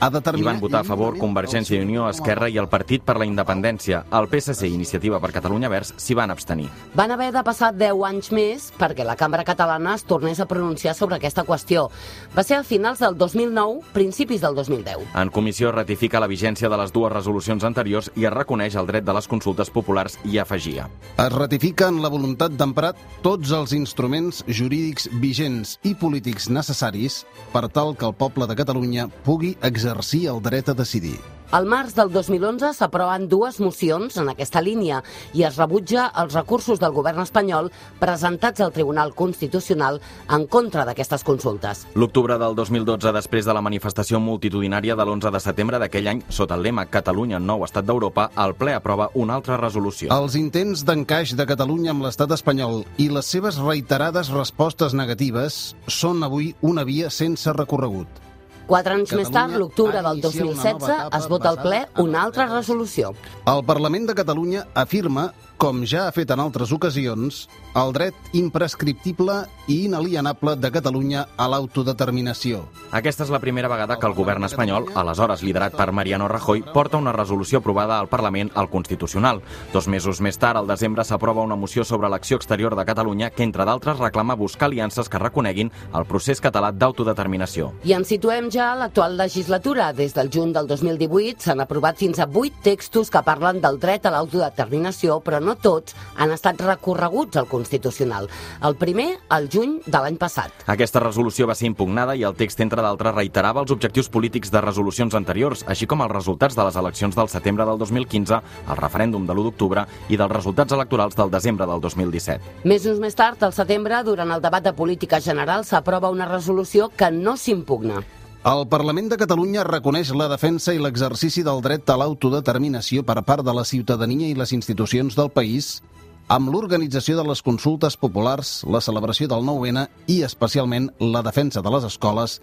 a 0.00 0.10
determinar... 0.10 0.38
Hi 0.38 0.54
van 0.54 0.60
votar 0.60 0.80
a 0.80 0.86
favor 0.86 1.16
Convergència 1.18 1.78
i 1.78 1.82
Unió, 1.82 2.06
Esquerra 2.08 2.48
i 2.48 2.58
el 2.60 2.68
Partit 2.70 3.02
per 3.02 3.16
la 3.18 3.26
Independència. 3.26 4.04
El 4.14 4.28
PSC 4.30 4.68
i 4.68 4.74
Iniciativa 4.76 5.18
per 5.20 5.32
Catalunya 5.34 5.70
Verds 5.72 5.94
s'hi 5.98 6.14
van 6.14 6.30
abstenir. 6.30 6.68
Van 6.94 7.10
haver 7.10 7.30
de 7.34 7.42
passar 7.46 7.72
10 7.74 8.04
anys 8.06 8.30
més 8.34 8.68
perquè 8.78 9.06
la 9.06 9.16
cambra 9.18 9.44
catalana 9.46 9.96
es 9.98 10.04
tornés 10.06 10.40
a 10.40 10.46
pronunciar 10.46 10.94
sobre 10.94 11.18
aquesta 11.18 11.44
qüestió. 11.48 11.88
Va 12.36 12.44
ser 12.46 12.60
a 12.60 12.66
finals 12.66 13.02
del 13.02 13.18
2009, 13.18 13.82
principis 13.94 14.42
del 14.44 14.54
2010. 14.54 15.08
En 15.18 15.32
comissió 15.34 15.72
ratifica 15.74 16.22
la 16.22 16.30
vigència 16.30 16.70
de 16.70 16.78
les 16.78 16.94
dues 16.94 17.12
resolucions 17.12 17.66
anteriors 17.66 18.12
i 18.14 18.28
es 18.28 18.34
reconeix 18.34 18.78
el 18.78 18.86
dret 18.86 19.06
de 19.06 19.16
les 19.16 19.28
consultes 19.28 19.70
populars 19.74 20.18
i 20.24 20.38
afegia. 20.38 20.88
Es 21.18 21.32
ratifica 21.34 21.90
en 21.90 22.02
la 22.04 22.12
voluntat 22.12 22.54
d'emprar 22.54 22.94
tots 23.24 23.50
els 23.54 23.74
instruments 23.74 24.44
jurídics 24.46 25.08
vigents 25.18 25.78
i 25.82 25.94
polítics 25.98 26.48
necessaris 26.52 27.24
per 27.52 27.66
tal 27.72 27.96
que 27.98 28.06
el 28.06 28.14
poble 28.14 28.46
de 28.46 28.56
Catalunya 28.58 29.08
pugui 29.26 29.56
exercir 29.62 29.87
el 29.88 30.42
dret 30.42 30.68
a 30.68 30.74
decidir. 30.74 31.18
Al 31.48 31.64
març 31.64 31.94
del 31.96 32.10
2011 32.12 32.74
s'aproven 32.76 33.22
dues 33.24 33.56
mocions 33.64 34.18
en 34.20 34.26
aquesta 34.28 34.60
línia 34.60 34.98
i 35.32 35.46
es 35.48 35.56
rebutja 35.56 36.10
els 36.20 36.34
recursos 36.36 36.76
del 36.76 36.92
govern 36.92 37.22
espanyol 37.22 37.70
presentats 37.96 38.60
al 38.60 38.74
Tribunal 38.74 39.14
Constitucional 39.16 39.96
en 40.28 40.44
contra 40.46 40.84
d'aquestes 40.84 41.24
consultes. 41.24 41.86
L'octubre 41.94 42.36
del 42.36 42.52
2012, 42.58 43.14
després 43.16 43.48
de 43.48 43.56
la 43.56 43.64
manifestació 43.64 44.20
multitudinària 44.20 44.92
de 44.92 45.08
l'11 45.08 45.32
de 45.32 45.40
setembre 45.40 45.80
d'aquell 45.80 46.12
any, 46.12 46.22
sota 46.28 46.60
el 46.60 46.68
lema 46.68 46.84
Catalunya, 46.84 47.40
nou 47.40 47.64
estat 47.64 47.88
d'Europa, 47.88 48.28
el 48.36 48.52
ple 48.52 48.76
aprova 48.76 49.08
una 49.14 49.40
altra 49.40 49.56
resolució. 49.56 50.12
Els 50.12 50.36
intents 50.36 50.84
d'encaix 50.84 51.32
de 51.32 51.48
Catalunya 51.48 51.96
amb 51.96 52.04
l'estat 52.04 52.36
espanyol 52.36 52.82
i 53.00 53.08
les 53.08 53.24
seves 53.24 53.56
reiterades 53.56 54.28
respostes 54.36 54.92
negatives 54.92 55.78
són 55.88 56.20
avui 56.28 56.52
una 56.60 56.84
via 56.84 57.08
sense 57.08 57.56
recorregut. 57.56 58.27
Quatre 58.68 58.98
anys 58.98 59.14
més 59.16 59.30
tard, 59.32 59.54
Catalunya 59.54 59.62
l'octubre 59.62 60.00
del 60.04 60.18
iniciat 60.20 60.44
una 60.44 60.54
nova 60.54 60.64
2016, 60.68 60.88
etapa 60.92 61.18
es 61.18 61.28
vota 61.32 61.48
al 61.48 61.60
ple 61.62 61.78
una 62.04 62.24
altra 62.26 62.44
resolució. 62.50 63.14
El 63.48 63.62
Parlament 63.64 64.10
de 64.10 64.16
Catalunya 64.18 64.66
afirma, 64.76 65.30
com 65.58 65.82
ja 65.82 66.04
ha 66.06 66.12
fet 66.14 66.30
en 66.30 66.38
altres 66.38 66.70
ocasions, 66.70 67.48
el 67.74 67.90
dret 67.92 68.14
imprescriptible 68.38 69.40
i 69.66 69.80
inalienable 69.88 70.54
de 70.56 70.70
Catalunya 70.70 71.24
a 71.36 71.48
l'autodeterminació. 71.50 72.60
Aquesta 72.94 73.26
és 73.26 73.32
la 73.34 73.40
primera 73.42 73.68
vegada 73.68 73.96
que 73.98 74.06
el 74.06 74.14
govern 74.14 74.46
espanyol, 74.46 74.86
aleshores 74.96 75.42
liderat 75.42 75.74
per 75.76 75.90
Mariano 75.92 76.28
Rajoy, 76.30 76.62
porta 76.72 77.00
una 77.02 77.12
resolució 77.12 77.58
aprovada 77.58 77.98
al 77.98 78.08
Parlament 78.08 78.52
al 78.54 78.70
Constitucional. 78.70 79.42
Dos 79.72 79.88
mesos 79.90 80.22
més 80.22 80.38
tard, 80.38 80.60
al 80.62 80.70
desembre, 80.70 81.04
s'aprova 81.04 81.42
una 81.42 81.58
moció 81.58 81.84
sobre 81.84 82.08
l'acció 82.08 82.38
exterior 82.38 82.76
de 82.78 82.86
Catalunya 82.86 83.30
que, 83.30 83.42
entre 83.42 83.66
d'altres, 83.66 83.98
reclama 83.98 84.38
buscar 84.38 84.70
aliances 84.70 85.10
que 85.10 85.18
reconeguin 85.18 85.72
el 85.92 86.06
procés 86.06 86.40
català 86.40 86.70
d'autodeterminació. 86.70 87.72
I 87.82 87.96
ens 87.98 88.14
situem 88.14 88.48
ja 88.54 88.70
a 88.72 88.78
l'actual 88.78 89.18
legislatura. 89.18 89.90
Des 89.92 90.14
del 90.14 90.30
juny 90.30 90.54
del 90.54 90.70
2018 90.70 91.50
s'han 91.50 91.66
aprovat 91.66 91.98
fins 91.98 92.22
a 92.22 92.30
vuit 92.30 92.54
textos 92.62 93.10
que 93.10 93.26
parlen 93.26 93.60
del 93.60 93.82
dret 93.82 94.06
a 94.06 94.14
l'autodeterminació, 94.14 95.18
però 95.20 95.42
no 95.42 95.47
tots 95.56 95.96
han 96.16 96.32
estat 96.34 96.60
recorreguts 96.60 97.36
al 97.36 97.48
Constitucional. 97.48 98.28
El 98.62 98.76
primer, 98.76 99.08
al 99.28 99.48
juny 99.48 99.78
de 99.86 100.02
l'any 100.02 100.18
passat. 100.20 100.52
Aquesta 100.66 101.00
resolució 101.00 101.46
va 101.48 101.56
ser 101.58 101.70
impugnada 101.70 102.16
i 102.16 102.24
el 102.26 102.36
text, 102.36 102.60
entre 102.60 102.82
d'altres, 102.84 103.14
reiterava 103.14 103.62
els 103.64 103.72
objectius 103.72 104.10
polítics 104.12 104.52
de 104.52 104.60
resolucions 104.60 105.14
anteriors, 105.14 105.64
així 105.66 105.86
com 105.86 106.02
els 106.04 106.12
resultats 106.12 106.56
de 106.58 106.66
les 106.68 106.76
eleccions 106.76 107.16
del 107.16 107.28
setembre 107.32 107.64
del 107.64 107.78
2015, 107.78 108.42
el 108.68 108.80
referèndum 108.82 109.26
de 109.26 109.34
l'1 109.34 109.48
d'octubre 109.48 109.86
i 110.08 110.20
dels 110.20 110.32
resultats 110.32 110.72
electorals 110.76 111.16
del 111.16 111.30
desembre 111.30 111.66
del 111.66 111.80
2017. 111.80 112.64
Mesos 112.64 113.00
més 113.00 113.16
tard, 113.16 113.42
al 113.42 113.56
setembre, 113.56 114.02
durant 114.04 114.30
el 114.34 114.44
debat 114.44 114.64
de 114.64 114.74
política 114.76 115.20
general, 115.20 115.64
s'aprova 115.64 116.10
una 116.10 116.28
resolució 116.28 116.90
que 116.94 117.10
no 117.10 117.36
s'impugna. 117.36 118.02
El 118.46 118.68
Parlament 118.70 119.08
de 119.10 119.16
Catalunya 119.18 119.64
reconeix 119.66 120.12
la 120.14 120.28
defensa 120.30 120.70
i 120.70 120.78
l'exercici 120.78 121.42
del 121.42 121.58
dret 121.58 121.90
a 121.90 121.96
l'autodeterminació 121.98 123.02
per 123.02 123.16
part 123.26 123.42
de 123.42 123.50
la 123.52 123.64
ciutadania 123.66 124.28
i 124.30 124.36
les 124.38 124.52
institucions 124.54 125.16
del 125.18 125.30
país 125.34 125.80
amb 126.28 126.52
l'organització 126.52 127.16
de 127.18 127.24
les 127.26 127.42
consultes 127.42 127.96
populars, 127.98 128.62
la 128.70 128.80
celebració 128.80 129.26
del 129.26 129.42
9-N 129.42 129.88
i, 130.06 130.20
especialment, 130.22 130.86
la 131.00 131.24
defensa 131.26 131.64
de 131.66 131.72
les 131.74 131.88
escoles, 131.90 132.38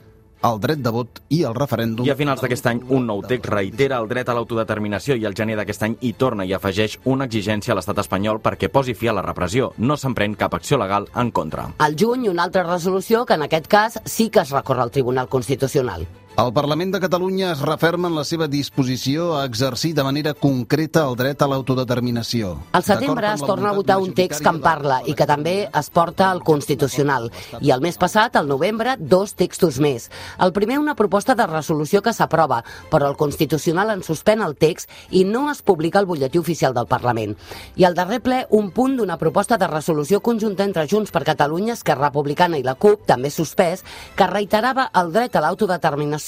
el 0.45 0.59
dret 0.61 0.81
de 0.83 0.91
vot 0.93 1.21
i 1.33 1.41
el 1.47 1.55
referèndum... 1.57 2.05
I 2.05 2.13
a 2.13 2.17
finals 2.19 2.43
d'aquest 2.43 2.67
any, 2.71 2.81
un 2.93 3.07
nou 3.09 3.23
text 3.25 3.49
reitera 3.51 3.99
el 4.01 4.09
dret 4.11 4.29
a 4.29 4.35
l'autodeterminació 4.37 5.17
i 5.17 5.25
al 5.25 5.37
gener 5.37 5.57
d'aquest 5.59 5.87
any 5.87 5.95
hi 6.01 6.13
torna 6.19 6.45
i 6.45 6.53
afegeix 6.53 6.99
una 7.11 7.27
exigència 7.29 7.73
a 7.73 7.79
l'estat 7.79 8.03
espanyol 8.03 8.41
perquè 8.43 8.69
posi 8.73 8.93
fi 8.97 9.09
a 9.09 9.15
la 9.17 9.25
repressió. 9.25 9.71
No 9.77 9.97
s'emprèn 9.97 10.37
cap 10.39 10.53
acció 10.57 10.79
legal 10.81 11.09
en 11.15 11.31
contra. 11.31 11.69
Al 11.79 11.97
juny, 11.99 12.29
una 12.29 12.45
altra 12.45 12.65
resolució 12.67 13.25
que 13.25 13.39
en 13.39 13.47
aquest 13.47 13.67
cas 13.71 13.99
sí 14.05 14.29
que 14.29 14.45
es 14.45 14.53
recorre 14.53 14.85
al 14.85 14.91
Tribunal 14.91 15.29
Constitucional. 15.29 16.05
El 16.35 16.51
Parlament 16.51 16.91
de 16.91 16.99
Catalunya 16.99 17.53
es 17.53 17.61
referma 17.63 18.09
en 18.09 18.15
la 18.17 18.25
seva 18.27 18.49
disposició 18.51 19.37
a 19.37 19.45
exercir 19.47 19.93
de 19.95 20.03
manera 20.03 20.33
concreta 20.35 21.05
el 21.07 21.13
dret 21.15 21.39
a 21.39 21.47
l'autodeterminació. 21.47 22.49
Al 22.75 22.83
setembre 22.83 23.29
es 23.31 23.39
torna 23.39 23.69
a 23.69 23.77
votar 23.77 23.95
un 24.03 24.11
text 24.13 24.43
que 24.43 24.51
en 24.51 24.59
parla 24.59 24.97
i 25.07 25.15
que 25.15 25.23
també 25.29 25.53
es 25.71 25.89
porta 25.95 26.27
al 26.27 26.41
Constitucional. 26.43 27.29
I 27.63 27.71
el 27.71 27.79
mes 27.79 27.95
passat, 27.95 28.35
al 28.35 28.49
novembre, 28.51 28.97
dos 28.99 29.31
textos 29.39 29.79
més. 29.79 30.09
El 30.43 30.51
primer, 30.51 30.81
una 30.81 30.97
proposta 30.99 31.37
de 31.39 31.45
resolució 31.47 32.01
que 32.03 32.11
s'aprova, 32.11 32.65
però 32.91 33.07
el 33.07 33.15
Constitucional 33.15 33.95
en 33.95 34.03
suspèn 34.03 34.43
el 34.43 34.57
text 34.59 34.91
i 35.15 35.23
no 35.23 35.45
es 35.53 35.63
publica 35.63 36.03
al 36.03 36.09
butlletí 36.11 36.43
oficial 36.43 36.75
del 36.75 36.91
Parlament. 36.91 37.37
I 37.79 37.87
al 37.87 37.95
darrer 37.95 38.19
ple, 38.19 38.41
un 38.49 38.73
punt 38.75 38.99
d'una 38.99 39.15
proposta 39.15 39.55
de 39.55 39.71
resolució 39.71 40.19
conjunta 40.19 40.67
entre 40.67 40.83
Junts 40.91 41.15
per 41.15 41.23
Catalunya, 41.23 41.79
Esquerra 41.79 42.09
Republicana 42.11 42.59
i 42.59 42.67
la 42.67 42.75
CUP, 42.75 43.07
també 43.07 43.31
suspès, 43.31 43.87
que 44.19 44.27
reiterava 44.27 44.89
el 44.91 45.15
dret 45.15 45.39
a 45.39 45.47
l'autodeterminació 45.47 46.24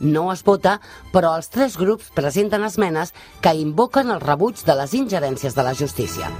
no 0.00 0.28
es 0.32 0.44
vota, 0.46 0.78
però 1.12 1.34
els 1.36 1.50
tres 1.50 1.76
grups 1.80 2.10
presenten 2.14 2.64
esmenes 2.64 3.14
que 3.42 3.54
invoquen 3.54 4.10
el 4.10 4.20
rebuig 4.20 4.62
de 4.66 4.78
les 4.78 4.94
ingerències 4.94 5.56
de 5.56 5.66
la 5.66 5.74
justícia. 5.74 6.30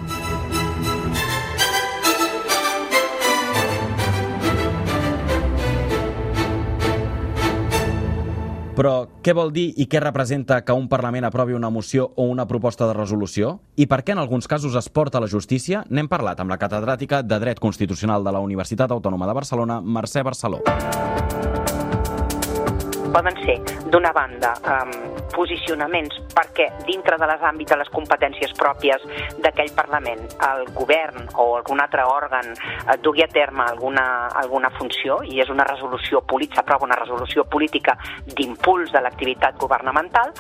Però 8.81 9.11
què 9.21 9.35
vol 9.37 9.50
dir 9.52 9.67
i 9.76 9.85
què 9.93 10.00
representa 10.00 10.62
que 10.64 10.73
un 10.73 10.87
Parlament 10.88 11.26
aprovi 11.29 11.52
una 11.52 11.69
moció 11.69 12.07
o 12.17 12.25
una 12.33 12.47
proposta 12.49 12.87
de 12.88 12.95
resolució? 12.97 13.59
I 13.76 13.85
per 13.90 14.00
què 14.00 14.17
en 14.17 14.23
alguns 14.23 14.49
casos 14.49 14.79
es 14.79 14.88
porta 14.88 15.21
a 15.21 15.25
la 15.26 15.29
justícia? 15.29 15.85
N'hem 15.90 16.09
parlat 16.09 16.40
amb 16.40 16.49
la 16.49 16.57
catedràtica 16.57 17.21
de 17.21 17.43
Dret 17.45 17.61
Constitucional 17.61 18.25
de 18.25 18.33
la 18.33 18.40
Universitat 18.40 18.97
Autònoma 18.97 19.29
de 19.29 19.37
Barcelona, 19.37 19.83
Mercè 19.85 20.25
Barceló 20.25 20.64
poden 23.12 23.37
ser, 23.45 23.59
d'una 23.90 24.12
banda, 24.12 24.55
um, 24.64 25.21
posicionaments 25.35 26.19
perquè 26.35 26.69
dintre 26.87 27.17
de 27.19 27.26
les 27.31 27.43
àmbits 27.47 27.71
de 27.71 27.79
les 27.81 27.90
competències 27.95 28.52
pròpies 28.59 29.05
d'aquell 29.43 29.73
Parlament 29.76 30.23
el 30.47 30.67
govern 30.75 31.29
o 31.38 31.55
algun 31.59 31.81
altre 31.83 32.05
òrgan 32.07 32.50
eh, 32.52 32.97
dugui 33.02 33.23
a 33.25 33.29
terme 33.31 33.64
alguna, 33.67 34.29
alguna 34.43 34.71
funció 34.79 35.21
i 35.25 35.40
és 35.43 35.50
una 35.52 35.64
resolució 35.69 36.23
política, 36.23 36.61
s'aprova 36.61 36.88
una 36.88 36.99
resolució 36.99 37.45
política 37.45 37.97
d'impuls 38.26 38.93
de 38.93 39.02
l'activitat 39.05 39.59
governamental 39.61 40.33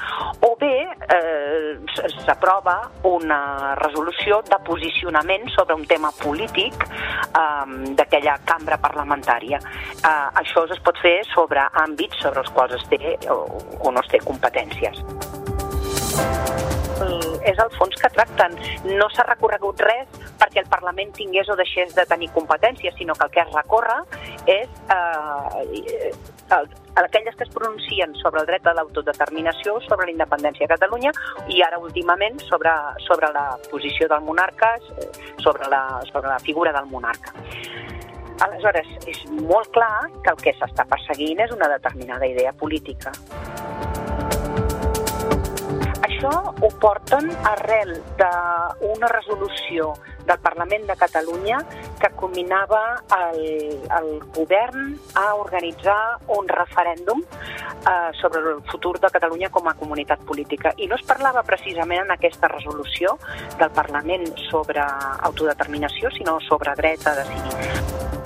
o 0.46 0.54
bé 0.60 0.74
eh, 0.84 1.78
s'aprova 2.24 2.76
una 3.08 3.74
resolució 3.78 4.42
de 4.48 4.58
posicionament 4.66 5.48
sobre 5.54 5.78
un 5.78 5.86
tema 5.86 6.12
polític 6.20 6.84
eh, 6.84 7.94
d'aquella 7.96 8.38
cambra 8.44 8.80
parlamentària. 8.82 9.60
Eh, 9.60 10.28
això 10.42 10.66
es 10.70 10.82
pot 10.84 10.98
fer 11.00 11.20
sobre 11.32 11.64
àmbits 11.84 12.20
sobre 12.20 12.44
els 12.44 12.50
quals 12.50 12.59
es 12.68 12.84
té 12.92 13.16
o, 13.30 13.40
o 13.80 13.92
no 13.92 14.00
es 14.00 14.12
té 14.12 14.20
competències 14.24 15.04
és 17.44 17.58
el 17.58 17.70
fons 17.76 17.96
que 18.00 18.10
tracten. 18.12 18.56
No 18.98 19.08
s'ha 19.12 19.24
recorregut 19.28 19.80
res 19.84 20.08
perquè 20.40 20.62
el 20.62 20.68
Parlament 20.72 21.12
tingués 21.16 21.48
o 21.48 21.56
deixés 21.56 21.94
de 21.96 22.04
tenir 22.08 22.30
competències, 22.34 22.94
sinó 22.98 23.14
que 23.14 23.26
el 23.26 23.32
que 23.34 23.40
es 23.44 23.52
recorre 23.54 23.96
és 24.46 24.68
eh, 24.96 26.12
el, 26.56 26.70
aquelles 27.04 27.36
que 27.36 27.44
es 27.44 27.54
pronuncien 27.54 28.14
sobre 28.20 28.42
el 28.42 28.48
dret 28.50 28.66
a 28.66 28.74
l'autodeterminació, 28.76 29.78
sobre 29.88 30.08
la 30.08 30.16
independència 30.16 30.66
de 30.66 30.74
Catalunya 30.74 31.12
i 31.48 31.62
ara 31.66 31.78
últimament 31.78 32.40
sobre, 32.48 32.72
sobre 33.06 33.32
la 33.36 33.46
posició 33.70 34.08
del 34.08 34.24
monarca, 34.26 34.76
sobre 35.42 35.68
la, 35.68 36.02
sobre 36.12 36.28
la 36.28 36.38
figura 36.38 36.72
del 36.76 36.86
monarca. 36.86 37.34
Aleshores, 38.40 38.88
és 39.10 39.20
molt 39.44 39.68
clar 39.74 40.08
que 40.24 40.32
el 40.32 40.38
que 40.40 40.54
s'està 40.56 40.86
perseguint 40.88 41.42
és 41.44 41.52
una 41.52 41.68
determinada 41.68 42.28
idea 42.28 42.52
política. 42.56 43.12
Això 46.20 46.32
ho 46.52 46.70
porten 46.80 47.30
arrel 47.48 47.94
d'una 48.20 49.08
resolució 49.12 49.92
del 50.26 50.38
Parlament 50.44 50.86
de 50.88 50.96
Catalunya 50.96 51.60
que 52.00 52.10
combinava 52.16 52.80
el, 53.16 53.40
el 53.98 54.10
govern 54.34 54.94
a 55.16 55.34
organitzar 55.40 56.18
un 56.36 56.48
referèndum 56.48 57.22
eh, 57.24 58.10
sobre 58.20 58.40
el 58.40 58.62
futur 58.70 58.98
de 59.00 59.10
Catalunya 59.12 59.50
com 59.50 59.68
a 59.68 59.74
comunitat 59.80 60.24
política. 60.28 60.74
I 60.76 60.88
no 60.88 61.00
es 61.00 61.04
parlava 61.08 61.42
precisament 61.42 62.04
en 62.04 62.16
aquesta 62.16 62.52
resolució 62.52 63.16
del 63.58 63.72
Parlament 63.76 64.28
sobre 64.50 64.84
autodeterminació, 65.30 66.12
sinó 66.16 66.38
sobre 66.48 66.76
dret 66.80 67.06
a 67.06 67.16
decidir 67.22 68.19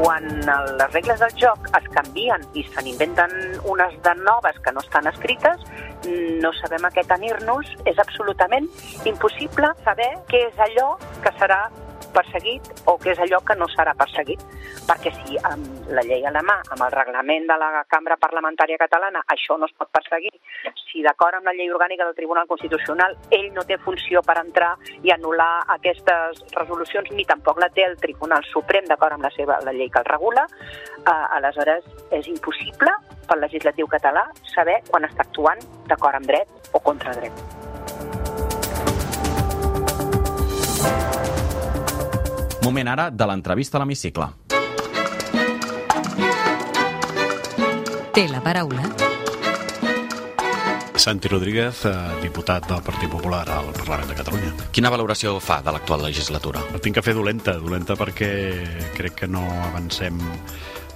quan 0.00 0.24
les 0.46 0.92
regles 0.94 1.20
del 1.20 1.34
joc 1.36 1.66
es 1.76 1.88
canvien 1.92 2.44
i 2.56 2.64
se 2.70 2.84
n'inventen 2.84 3.34
unes 3.68 3.96
de 4.04 4.14
noves 4.22 4.56
que 4.64 4.72
no 4.72 4.80
estan 4.80 5.10
escrites, 5.10 5.60
no 6.40 6.52
sabem 6.56 6.88
a 6.88 6.92
què 6.94 7.04
tenir-nos, 7.04 7.68
és 7.84 8.00
absolutament 8.00 8.70
impossible 9.04 9.74
saber 9.84 10.08
què 10.32 10.46
és 10.48 10.64
allò 10.70 10.94
que 11.20 11.34
serà 11.36 11.66
perseguit 12.14 12.68
o 12.90 12.96
què 13.00 13.14
és 13.14 13.22
allò 13.22 13.40
que 13.46 13.56
no 13.58 13.68
serà 13.72 13.94
perseguit. 13.98 14.42
Perquè 14.88 15.12
si 15.20 15.38
amb 15.50 15.90
la 15.94 16.04
llei 16.06 16.24
a 16.26 16.32
la 16.34 16.42
mà, 16.46 16.58
amb 16.74 16.84
el 16.86 16.94
reglament 16.94 17.46
de 17.50 17.56
la 17.60 17.84
Cambra 17.90 18.16
Parlamentària 18.20 18.78
Catalana, 18.80 19.22
això 19.34 19.58
no 19.58 19.68
es 19.70 19.74
pot 19.78 19.90
perseguir, 19.94 20.32
si 20.90 21.04
d'acord 21.06 21.38
amb 21.38 21.46
la 21.46 21.54
llei 21.54 21.70
orgànica 21.70 22.04
del 22.04 22.16
Tribunal 22.18 22.48
Constitucional 22.50 23.16
ell 23.30 23.48
no 23.54 23.64
té 23.68 23.78
funció 23.78 24.22
per 24.26 24.38
entrar 24.40 24.72
i 25.02 25.14
anul·lar 25.14 25.64
aquestes 25.76 26.42
resolucions, 26.56 27.12
ni 27.14 27.26
tampoc 27.28 27.60
la 27.62 27.70
té 27.74 27.86
el 27.86 27.96
Tribunal 28.02 28.44
Suprem 28.50 28.88
d'acord 28.90 29.16
amb 29.16 29.28
la 29.28 29.32
seva 29.36 29.60
la 29.64 29.74
llei 29.76 29.90
que 29.90 30.02
el 30.02 30.10
regula, 30.10 30.46
eh, 31.00 31.36
aleshores 31.38 31.86
és 32.10 32.30
impossible 32.34 32.94
pel 33.28 33.44
legislatiu 33.46 33.86
català 33.86 34.26
saber 34.54 34.80
quan 34.90 35.06
està 35.06 35.26
actuant 35.26 35.62
d'acord 35.86 36.20
amb 36.20 36.30
dret 36.32 36.70
o 36.72 36.82
contra 36.82 37.14
dret. 37.18 37.59
Moment 42.62 42.88
ara 42.88 43.10
de 43.10 43.26
l'entrevista 43.26 43.78
a 43.78 43.84
l'hemicicle. 43.84 44.28
Té 48.12 48.26
la 48.28 48.42
paraula 48.44 48.90
Santi 51.00 51.28
Rodríguez, 51.32 51.86
eh, 51.86 51.92
diputat 52.20 52.66
del 52.68 52.82
Partit 52.84 53.08
Popular 53.08 53.46
al 53.48 53.70
Parlament 53.72 54.10
de 54.10 54.16
Catalunya. 54.18 54.50
Quina 54.70 54.90
valoració 54.92 55.38
fa 55.40 55.62
de 55.64 55.72
l'actual 55.72 56.02
legislatura? 56.04 56.60
La 56.74 56.78
tinc 56.78 56.98
que 56.98 57.02
fer 57.02 57.14
dolenta, 57.16 57.54
dolenta 57.56 57.96
perquè 57.96 58.28
crec 58.98 59.14
que 59.22 59.26
no 59.26 59.40
avancem 59.70 60.20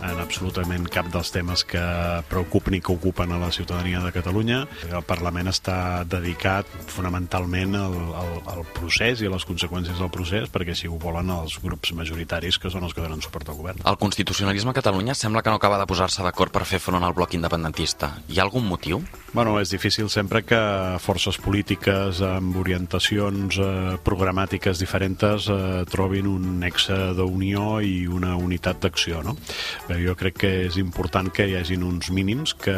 en 0.04 0.20
absolutament 0.22 0.86
cap 0.92 1.08
dels 1.12 1.32
temes 1.34 1.64
que 1.68 1.82
preocupen 2.30 2.76
i 2.76 2.82
que 2.84 2.92
ocupen 2.92 3.32
a 3.32 3.40
la 3.40 3.50
ciutadania 3.54 4.02
de 4.04 4.12
Catalunya. 4.14 4.64
El 4.90 5.04
Parlament 5.06 5.50
està 5.50 6.04
dedicat 6.08 6.68
fonamentalment 6.92 7.76
al, 7.78 7.96
al, 8.20 8.32
al 8.54 8.62
procés 8.76 9.22
i 9.22 9.28
a 9.28 9.34
les 9.34 9.46
conseqüències 9.48 9.98
del 10.00 10.12
procés 10.14 10.50
perquè 10.52 10.76
si 10.76 10.90
ho 10.90 10.98
volen 11.00 11.32
els 11.34 11.58
grups 11.62 11.94
majoritaris 11.96 12.60
que 12.60 12.72
són 12.72 12.86
els 12.86 12.94
que 12.94 13.04
donen 13.04 13.22
suport 13.24 13.48
al 13.48 13.58
govern. 13.58 13.82
El 13.84 14.00
constitucionalisme 14.00 14.74
a 14.74 14.78
Catalunya 14.78 15.16
sembla 15.18 15.42
que 15.42 15.52
no 15.52 15.60
acaba 15.60 15.80
de 15.80 15.88
posar-se 15.88 16.24
d'acord 16.24 16.52
per 16.54 16.66
fer 16.68 16.82
front 16.82 17.04
al 17.04 17.16
bloc 17.16 17.34
independentista. 17.34 18.14
Hi 18.28 18.40
ha 18.40 18.46
algun 18.46 18.66
motiu? 18.68 19.02
Bueno, 19.34 19.56
és 19.58 19.72
difícil 19.72 20.08
sempre 20.12 20.44
que 20.46 20.60
forces 21.02 21.40
polítiques 21.42 22.20
amb 22.22 22.54
orientacions 22.60 23.58
eh, 23.58 23.96
programàtiques 24.06 24.78
diferents 24.78 25.48
eh, 25.50 25.84
trobin 25.90 26.26
un 26.30 26.60
nexe 26.60 26.96
d'unió 27.18 27.80
i 27.82 28.06
una 28.10 28.34
unitat 28.36 28.80
d'acció, 28.82 29.22
no? 29.26 29.36
Bé, 29.88 29.93
jo 30.00 30.14
crec 30.18 30.38
que 30.44 30.52
és 30.66 30.78
important 30.80 31.30
que 31.34 31.46
hi 31.48 31.56
hagin 31.58 31.84
uns 31.86 32.10
mínims 32.14 32.54
que, 32.54 32.74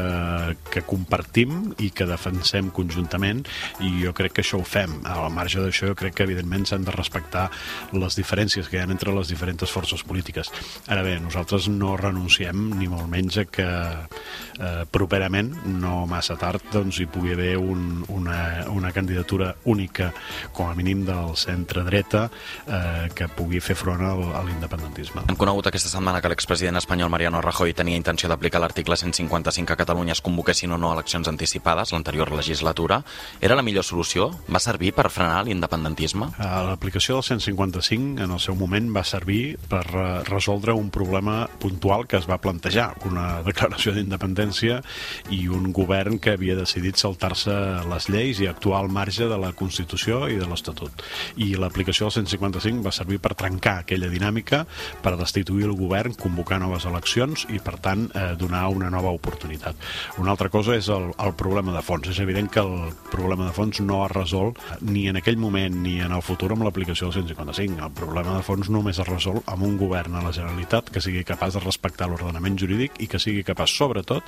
que 0.72 0.82
compartim 0.86 1.72
i 1.82 1.90
que 1.94 2.06
defensem 2.08 2.70
conjuntament 2.74 3.44
i 3.84 3.92
jo 4.02 4.14
crec 4.16 4.36
que 4.36 4.44
això 4.44 4.60
ho 4.60 4.66
fem. 4.66 4.98
Al 5.06 5.30
marge 5.34 5.62
d'això 5.62 5.90
jo 5.90 5.98
crec 5.98 6.16
que 6.18 6.26
evidentment 6.26 6.66
s'han 6.68 6.86
de 6.86 6.94
respectar 6.94 7.48
les 7.92 8.18
diferències 8.18 8.68
que 8.68 8.78
hi 8.78 8.82
ha 8.82 8.88
entre 8.90 9.14
les 9.14 9.30
diferents 9.32 9.70
forces 9.70 10.02
polítiques. 10.06 10.50
Ara 10.88 11.02
bé, 11.06 11.16
nosaltres 11.20 11.68
no 11.72 11.96
renunciem 12.00 12.70
ni 12.78 12.88
molt 12.90 13.08
menys 13.10 13.40
a 13.42 13.46
que 13.50 13.66
eh, 13.66 14.84
properament, 14.90 15.52
no 15.80 16.04
massa 16.10 16.36
tard, 16.40 16.64
doncs 16.72 17.00
hi 17.00 17.08
pugui 17.10 17.34
haver 17.34 17.56
un, 17.58 18.04
una, 18.08 18.66
una 18.72 18.92
candidatura 18.92 19.54
única 19.64 20.12
com 20.52 20.70
a 20.70 20.74
mínim 20.74 21.04
del 21.06 21.36
centre-dreta 21.36 22.26
eh, 22.66 23.08
que 23.14 23.28
pugui 23.28 23.60
fer 23.60 23.76
front 23.78 24.04
al, 24.06 24.22
a 24.34 24.42
l'independentisme. 24.46 25.26
Hem 25.28 25.38
conegut 25.38 25.68
aquesta 25.70 25.90
setmana 25.92 26.22
que 26.22 26.30
l'expresident 26.32 26.80
espanyol 26.80 26.95
Mariano 27.04 27.42
Rajoy 27.44 27.74
tenia 27.76 27.98
intenció 28.00 28.30
d'aplicar 28.30 28.62
l'article 28.62 28.96
155 28.96 29.74
a 29.74 29.76
Catalunya 29.76 30.14
es 30.16 30.22
convoquessin 30.24 30.72
o 30.72 30.78
no 30.80 30.94
eleccions 30.94 31.28
anticipades 31.28 31.92
l'anterior 31.92 32.32
legislatura. 32.32 33.02
Era 33.44 33.54
la 33.58 33.64
millor 33.66 33.84
solució? 33.84 34.30
Va 34.48 34.62
servir 34.62 34.94
per 34.96 35.10
frenar 35.12 35.42
l'independentisme? 35.44 36.30
Eh, 36.40 36.48
L'aplicació 36.70 37.18
del 37.18 37.26
155 37.28 38.24
en 38.24 38.32
el 38.32 38.40
seu 38.40 38.56
moment 38.56 38.88
va 38.96 39.02
servir 39.04 39.58
per 39.68 39.82
eh, 39.92 40.06
resoldre 40.30 40.72
un 40.72 40.88
problema 40.90 41.44
puntual 41.60 42.06
que 42.08 42.16
es 42.16 42.28
va 42.30 42.40
plantejar, 42.40 42.88
una 43.04 43.42
declaració 43.50 43.92
d'independència 43.92 44.80
i 45.36 45.42
un 45.52 45.68
govern 45.76 46.16
que 46.18 46.38
havia 46.38 46.56
decidit 46.56 46.96
saltar-se 46.96 47.52
les 47.92 48.08
lleis 48.08 48.40
i 48.40 48.48
actuar 48.48 48.80
al 48.80 48.88
marge 48.88 49.28
de 49.28 49.36
la 49.36 49.52
Constitució 49.52 50.24
i 50.32 50.40
de 50.40 50.48
l'Estatut. 50.48 51.04
I 51.36 51.52
l'aplicació 51.60 52.08
del 52.08 52.16
155 52.24 52.80
va 52.88 52.96
servir 52.96 53.20
per 53.20 53.36
trencar 53.36 53.82
aquella 53.82 54.08
dinàmica, 54.08 54.64
per 55.04 55.18
destituir 55.20 55.68
el 55.68 55.76
govern, 55.76 56.16
convocar 56.16 56.58
noves 56.62 56.85
eleccions 56.88 57.46
i, 57.52 57.60
per 57.62 57.76
tant, 57.82 58.06
eh, 58.14 58.34
donar 58.38 58.66
una 58.72 58.90
nova 58.92 59.12
oportunitat. 59.14 59.76
Una 60.22 60.32
altra 60.34 60.50
cosa 60.52 60.76
és 60.76 60.88
el, 60.92 61.10
el 61.22 61.34
problema 61.38 61.74
de 61.74 61.82
fons. 61.84 62.08
És 62.12 62.20
evident 62.22 62.50
que 62.52 62.62
el 62.62 62.92
problema 63.12 63.48
de 63.48 63.54
fons 63.56 63.80
no 63.84 64.02
es 64.04 64.12
resol 64.12 64.54
ni 64.80 65.06
en 65.10 65.20
aquell 65.20 65.38
moment 65.40 65.80
ni 65.82 65.98
en 66.04 66.14
el 66.16 66.24
futur 66.24 66.52
amb 66.54 66.66
l'aplicació 66.66 67.10
del 67.10 67.26
155. 67.26 67.80
El 67.86 67.94
problema 67.96 68.36
de 68.36 68.44
fons 68.46 68.70
només 68.72 69.00
es 69.02 69.08
resol 69.08 69.42
amb 69.46 69.66
un 69.66 69.76
govern 69.80 70.16
a 70.16 70.24
la 70.24 70.34
Generalitat 70.34 70.90
que 70.92 71.02
sigui 71.04 71.24
capaç 71.26 71.56
de 71.56 71.64
respectar 71.64 72.08
l'ordenament 72.10 72.58
jurídic 72.58 73.00
i 73.02 73.10
que 73.10 73.20
sigui 73.22 73.44
capaç, 73.46 73.76
sobretot, 73.76 74.26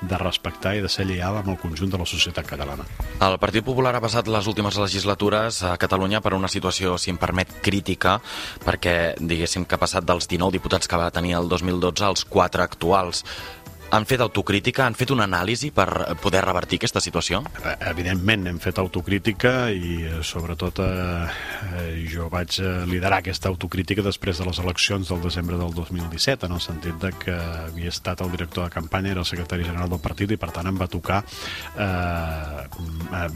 de 0.00 0.20
respectar 0.20 0.74
i 0.76 0.82
de 0.84 0.90
ser 0.92 1.06
lleial 1.08 1.40
amb 1.40 1.52
el 1.52 1.60
conjunt 1.60 1.92
de 1.92 2.00
la 2.00 2.08
societat 2.08 2.46
catalana. 2.48 2.86
El 3.24 3.38
Partit 3.42 3.64
Popular 3.66 3.94
ha 3.96 4.02
basat 4.02 4.28
les 4.30 4.46
últimes 4.50 4.78
legislatures 4.78 5.62
a 5.66 5.76
Catalunya 5.80 6.22
per 6.24 6.34
una 6.36 6.50
situació, 6.50 6.96
si 6.98 7.12
em 7.12 7.18
permet, 7.20 7.58
crítica, 7.64 8.18
perquè 8.64 9.14
diguéssim 9.18 9.66
que 9.66 9.76
ha 9.76 9.82
passat 9.82 10.06
dels 10.06 10.28
19 10.30 10.56
diputats 10.58 10.88
que 10.88 11.00
va 11.00 11.10
tenir 11.14 11.36
el 11.38 11.48
2012 11.50 11.97
als 12.00 12.24
4 12.30 12.60
actuals. 12.60 13.24
Han 13.90 14.04
fet 14.04 14.20
autocrítica, 14.20 14.84
han 14.84 14.92
fet 14.98 15.08
una 15.14 15.24
anàlisi 15.24 15.70
per 15.72 15.86
poder 16.20 16.42
revertir 16.44 16.76
aquesta 16.76 17.00
situació? 17.00 17.40
Eh, 17.62 17.72
Evidentment, 17.88 18.44
hem 18.50 18.58
fet 18.60 18.76
autocrítica 18.82 19.70
i 19.72 20.02
eh, 20.04 20.18
sobretot 20.20 20.82
eh, 20.84 20.90
eh, 21.80 21.86
jo 22.12 22.26
vaig 22.28 22.58
liderar 22.90 23.22
aquesta 23.22 23.48
autocrítica 23.48 24.04
després 24.04 24.42
de 24.42 24.44
les 24.44 24.60
eleccions 24.60 25.08
del 25.08 25.22
desembre 25.24 25.56
del 25.56 25.72
2017, 25.72 26.44
en 26.44 26.56
el 26.58 26.60
sentit 26.60 26.98
de 27.00 27.14
que 27.16 27.32
havia 27.32 27.88
estat 27.88 28.20
el 28.20 28.32
director 28.34 28.66
de 28.66 28.74
campanya, 28.74 29.14
era 29.14 29.24
el 29.24 29.30
secretari 29.30 29.64
general 29.64 29.88
del 29.88 30.04
partit 30.04 30.36
i 30.36 30.40
per 30.40 30.50
tant 30.52 30.68
em 30.68 30.76
va 30.76 30.90
tocar 30.92 31.22
eh, 31.24 32.68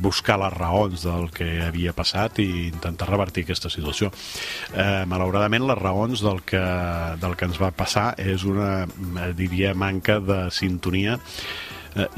buscar 0.05 0.37
les 0.45 0.53
raons 0.53 1.07
del 1.09 1.31
que 1.33 1.49
havia 1.65 1.97
passat 1.97 2.43
i 2.45 2.49
intentar 2.69 3.09
revertir 3.09 3.47
aquesta 3.47 3.73
situació. 3.73 4.13
Eh, 4.77 5.09
malauradament, 5.09 5.65
les 5.73 5.81
raons 5.81 6.21
del 6.21 6.45
que, 6.45 6.63
del 7.25 7.41
que 7.41 7.49
ens 7.49 7.61
va 7.63 7.73
passar 7.73 8.11
és 8.21 8.45
una, 8.45 8.85
diria, 9.39 9.73
manca 9.73 10.21
de 10.21 10.42
sintonia 10.51 11.15
eh, 11.15 11.19
eh, 11.97 12.09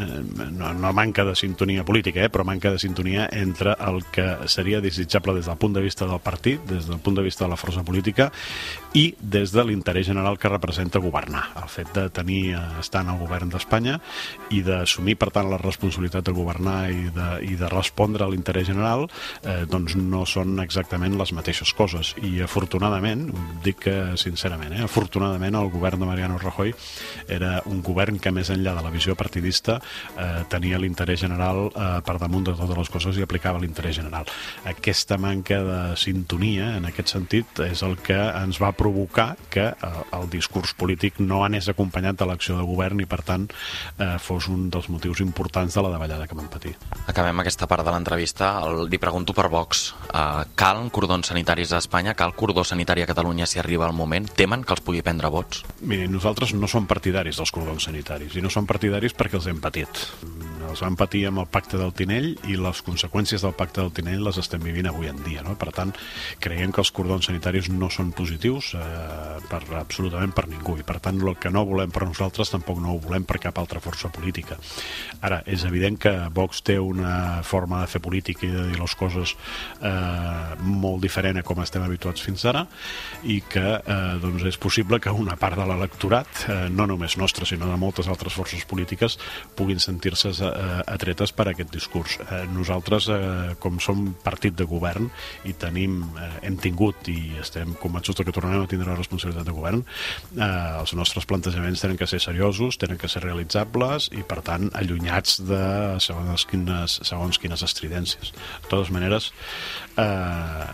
no, 0.52 0.72
no 0.74 0.92
manca 0.92 1.24
de 1.24 1.34
sintonia 1.34 1.84
política, 1.84 2.24
eh, 2.24 2.30
però 2.30 2.44
manca 2.44 2.70
de 2.70 2.78
sintonia 2.78 3.28
entre 3.32 3.74
el 3.80 4.04
que 4.12 4.26
seria 4.48 4.80
desitjable 4.80 5.34
des 5.34 5.46
del 5.46 5.58
punt 5.58 5.74
de 5.74 5.82
vista 5.82 6.06
del 6.06 6.20
partit, 6.20 6.62
des 6.68 6.86
del 6.86 7.00
punt 7.00 7.16
de 7.16 7.22
vista 7.22 7.44
de 7.44 7.50
la 7.50 7.58
força 7.60 7.84
política 7.84 8.30
i 8.94 9.14
des 9.20 9.52
de 9.52 9.64
l'interès 9.64 10.06
general 10.06 10.38
que 10.38 10.48
representa 10.48 11.02
governar. 11.02 11.44
El 11.62 11.68
fet 11.68 11.92
de 11.94 12.08
tenir, 12.10 12.54
eh, 12.54 12.60
estar 12.80 13.02
en 13.02 13.10
el 13.14 13.18
govern 13.18 13.50
d'Espanya 13.50 13.98
i 14.50 14.62
d'assumir, 14.62 15.16
per 15.18 15.30
tant, 15.34 15.50
la 15.50 15.58
responsabilitat 15.58 16.24
de 16.24 16.36
governar 16.36 16.90
i 16.90 17.10
de, 17.14 17.28
i 17.50 17.58
de 17.58 17.68
respondre 17.68 18.24
a 18.24 18.28
l'interès 18.30 18.68
general, 18.68 19.08
eh, 19.42 19.64
doncs 19.70 19.96
no 19.96 20.24
són 20.26 20.60
exactament 20.60 21.18
les 21.18 21.32
mateixes 21.32 21.72
coses. 21.74 22.14
I 22.22 22.40
afortunadament, 22.44 23.30
dic 23.64 23.82
que 23.88 23.96
sincerament, 24.20 24.72
eh, 24.78 24.84
afortunadament 24.84 25.54
el 25.58 25.70
govern 25.70 26.00
de 26.00 26.06
Mariano 26.06 26.38
Rajoy 26.38 26.74
era 27.28 27.60
un 27.66 27.82
govern 27.82 28.18
que 28.18 28.32
més 28.32 28.50
enllà 28.50 28.74
de 28.76 28.82
la 28.84 28.92
visió 28.94 29.14
partidista 29.18 29.63
eh, 29.72 30.42
tenia 30.52 30.78
l'interès 30.80 31.20
general 31.20 31.68
eh, 31.70 32.00
per 32.04 32.18
damunt 32.22 32.46
de 32.48 32.56
totes 32.56 32.78
les 32.78 32.92
coses 32.92 33.18
i 33.18 33.24
aplicava 33.24 33.62
l'interès 33.62 33.96
general. 33.96 34.28
Aquesta 34.68 35.18
manca 35.20 35.60
de 35.64 35.80
sintonia, 36.00 36.74
en 36.78 36.88
aquest 36.90 37.14
sentit, 37.14 37.60
és 37.64 37.82
el 37.86 37.96
que 38.02 38.16
ens 38.16 38.60
va 38.62 38.72
provocar 38.76 39.34
que 39.50 39.70
eh, 39.72 39.92
el 40.18 40.28
discurs 40.32 40.74
polític 40.78 41.20
no 41.20 41.42
anés 41.44 41.68
acompanyat 41.70 42.18
de 42.20 42.28
l'acció 42.28 42.58
de 42.58 42.66
govern 42.66 43.00
i, 43.00 43.08
per 43.08 43.22
tant, 43.26 43.48
eh, 43.98 44.14
fos 44.22 44.48
un 44.52 44.68
dels 44.70 44.90
motius 44.92 45.22
importants 45.24 45.74
de 45.74 45.84
la 45.84 45.92
davallada 45.94 46.28
que 46.28 46.38
vam 46.38 46.48
patir. 46.52 46.74
Acabem 47.10 47.40
aquesta 47.40 47.68
part 47.70 47.84
de 47.86 47.92
l'entrevista. 47.94 48.54
Li 48.88 48.98
pregunto 48.98 49.34
per 49.36 49.48
Vox. 49.52 49.92
Uh, 50.14 50.44
cal 50.58 50.82
cordons 50.94 51.28
sanitaris 51.30 51.72
a 51.72 51.80
Espanya? 51.82 52.14
Cal 52.14 52.34
cordó 52.36 52.64
sanitari 52.64 53.02
a 53.02 53.08
Catalunya 53.10 53.46
si 53.46 53.58
arriba 53.58 53.86
el 53.86 53.96
moment? 53.96 54.28
Temen 54.36 54.64
que 54.64 54.74
els 54.76 54.82
pugui 54.84 55.02
prendre 55.04 55.30
vots? 55.32 55.64
Miri, 55.82 56.06
nosaltres 56.10 56.54
no 56.54 56.68
som 56.70 56.88
partidaris 56.90 57.40
dels 57.40 57.52
cordons 57.54 57.88
sanitaris 57.88 58.36
i 58.38 58.42
no 58.44 58.50
som 58.52 58.66
partidaris 58.66 59.14
perquè 59.16 59.38
els 59.40 59.48
hem 59.50 59.53
patit. 59.62 60.00
Els 60.64 60.80
vam 60.82 60.96
patir 60.98 61.26
amb 61.28 61.42
el 61.42 61.48
pacte 61.52 61.78
del 61.78 61.92
Tinell 61.94 62.30
i 62.50 62.56
les 62.58 62.80
conseqüències 62.82 63.44
del 63.44 63.52
pacte 63.54 63.82
del 63.82 63.92
Tinell 63.94 64.24
les 64.26 64.38
estem 64.40 64.62
vivint 64.64 64.88
avui 64.90 65.10
en 65.10 65.20
dia. 65.22 65.42
No? 65.46 65.54
Per 65.60 65.70
tant, 65.76 65.92
creiem 66.42 66.72
que 66.74 66.80
els 66.82 66.90
cordons 66.94 67.28
sanitaris 67.28 67.68
no 67.70 67.90
són 67.92 68.10
positius 68.16 68.72
eh, 68.78 69.38
per, 69.50 69.60
absolutament 69.78 70.32
per 70.34 70.46
ningú 70.50 70.78
i 70.80 70.86
per 70.86 70.98
tant 71.04 71.20
el 71.20 71.36
que 71.40 71.52
no 71.52 71.64
volem 71.68 71.92
per 71.94 72.06
nosaltres 72.08 72.50
tampoc 72.50 72.80
no 72.82 72.94
ho 72.94 73.02
volem 73.02 73.26
per 73.28 73.38
cap 73.42 73.60
altra 73.60 73.82
força 73.84 74.10
política. 74.14 74.58
Ara, 75.24 75.42
és 75.46 75.66
evident 75.68 76.00
que 76.00 76.12
Vox 76.34 76.64
té 76.66 76.78
una 76.80 77.42
forma 77.46 77.82
de 77.84 77.90
fer 77.92 78.02
política 78.02 78.46
i 78.48 78.52
de 78.52 78.66
dir 78.70 78.80
les 78.80 78.96
coses 78.98 79.36
eh, 79.80 80.56
molt 80.64 81.04
diferent 81.04 81.38
a 81.38 81.46
com 81.46 81.62
estem 81.62 81.84
habituats 81.84 82.24
fins 82.24 82.44
ara 82.50 82.64
i 83.22 83.40
que 83.48 83.64
eh, 83.78 84.00
doncs 84.22 84.44
és 84.48 84.58
possible 84.60 84.98
que 85.00 85.12
una 85.12 85.36
part 85.40 85.58
de 85.58 85.66
l'electorat, 85.68 86.44
eh, 86.48 86.58
no 86.70 86.88
només 86.90 87.18
nostra 87.20 87.46
sinó 87.48 87.70
de 87.70 87.78
moltes 87.80 88.08
altres 88.10 88.34
forces 88.34 88.64
polítiques, 88.68 89.18
puguin 89.56 89.80
sentir-se 89.82 90.32
eh, 90.34 90.82
atretes 90.90 91.32
per 91.36 91.48
aquest 91.50 91.72
discurs. 91.74 92.18
Eh, 92.24 92.44
nosaltres, 92.52 93.08
eh, 93.12 93.54
com 93.60 93.80
som 93.82 94.06
partit 94.24 94.56
de 94.56 94.66
govern 94.68 95.10
i 95.44 95.54
tenim, 95.58 96.02
hem 96.42 96.56
tingut 96.60 97.08
i 97.12 97.36
estem 97.40 97.74
convençuts 97.80 98.24
que 98.24 98.32
tornarem 98.34 98.64
a 98.64 98.70
tindre 98.70 98.90
la 98.90 98.98
responsabilitat 98.98 99.46
de 99.46 99.54
govern, 99.54 99.82
els 100.34 100.94
nostres 100.96 101.26
plantejaments 101.28 101.82
tenen 101.82 101.98
que 102.00 102.08
ser 102.08 102.20
seriosos, 102.22 102.78
tenen 102.80 102.98
que 103.00 103.08
ser 103.10 103.22
realitzables 103.24 104.08
i, 104.14 104.22
per 104.26 104.40
tant, 104.46 104.68
allunyats 104.78 105.40
de 105.46 105.62
segons 106.02 106.46
quines, 106.50 106.98
segons 107.06 107.40
quines 107.40 107.64
estridències. 107.66 108.32
De 108.64 108.70
totes 108.70 108.92
maneres, 108.94 109.30
eh, 109.96 110.66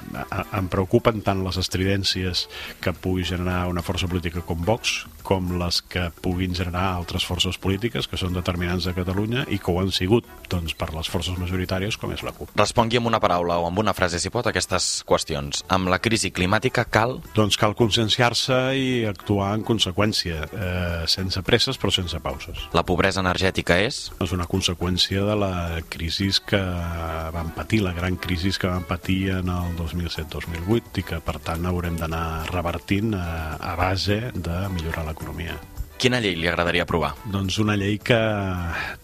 em 0.58 0.68
preocupen 0.72 1.22
tant 1.26 1.44
les 1.44 1.58
estridències 1.60 2.46
que 2.80 2.92
pugui 2.92 3.24
generar 3.26 3.68
una 3.70 3.84
força 3.84 4.08
política 4.08 4.44
com 4.46 4.62
Vox 4.64 5.04
com 5.26 5.52
les 5.60 5.80
que 5.82 6.08
puguin 6.24 6.54
generar 6.56 6.94
altres 6.94 7.26
forces 7.28 7.58
polítiques 7.60 8.08
que 8.08 8.18
són 8.20 8.34
determinants 8.60 8.84
de 8.84 8.94
Catalunya 8.94 9.44
i 9.48 9.58
que 9.58 9.72
ho 9.72 9.80
han 9.80 9.90
sigut 9.92 10.26
doncs, 10.50 10.74
per 10.74 10.90
les 10.92 11.08
forces 11.08 11.36
majoritàries 11.38 11.96
com 11.96 12.12
és 12.12 12.22
la 12.26 12.32
CUP. 12.34 12.52
Respongui 12.58 12.98
amb 12.98 13.08
una 13.08 13.20
paraula 13.22 13.58
o 13.60 13.66
amb 13.68 13.78
una 13.78 13.94
frase, 13.94 14.20
si 14.20 14.30
pot, 14.30 14.46
aquestes 14.46 15.04
qüestions. 15.08 15.64
Amb 15.72 15.88
la 15.90 16.00
crisi 16.02 16.32
climàtica 16.34 16.84
cal... 16.84 17.18
Doncs 17.36 17.56
cal 17.60 17.76
conscienciar-se 17.78 18.58
i 18.76 18.88
actuar 19.08 19.54
en 19.56 19.64
conseqüència, 19.64 20.42
eh, 20.50 21.06
sense 21.08 21.42
presses 21.46 21.78
però 21.80 21.92
sense 21.94 22.20
pauses. 22.20 22.66
La 22.76 22.84
pobresa 22.84 23.22
energètica 23.22 23.78
és? 23.80 24.10
És 24.20 24.34
una 24.36 24.48
conseqüència 24.50 25.24
de 25.24 25.38
la 25.38 25.54
crisi 25.88 26.30
que 26.46 26.60
van 27.34 27.54
patir, 27.56 27.80
la 27.86 27.94
gran 27.96 28.18
crisi 28.20 28.52
que 28.58 28.68
van 28.68 28.84
patir 28.86 29.30
en 29.38 29.50
el 29.50 29.74
2007-2008 29.78 31.00
i 31.00 31.06
que 31.06 31.20
per 31.24 31.38
tant 31.42 31.66
haurem 31.66 31.96
d'anar 31.98 32.50
revertint 32.50 33.14
a, 33.16 33.56
a 33.56 33.76
base 33.78 34.22
de 34.34 34.64
millorar 34.74 35.06
l'economia. 35.08 35.58
Quina 36.00 36.16
llei 36.16 36.32
li 36.32 36.48
agradaria 36.48 36.86
aprovar? 36.86 37.10
Doncs 37.28 37.58
una 37.60 37.74
llei 37.76 37.98
que 38.00 38.16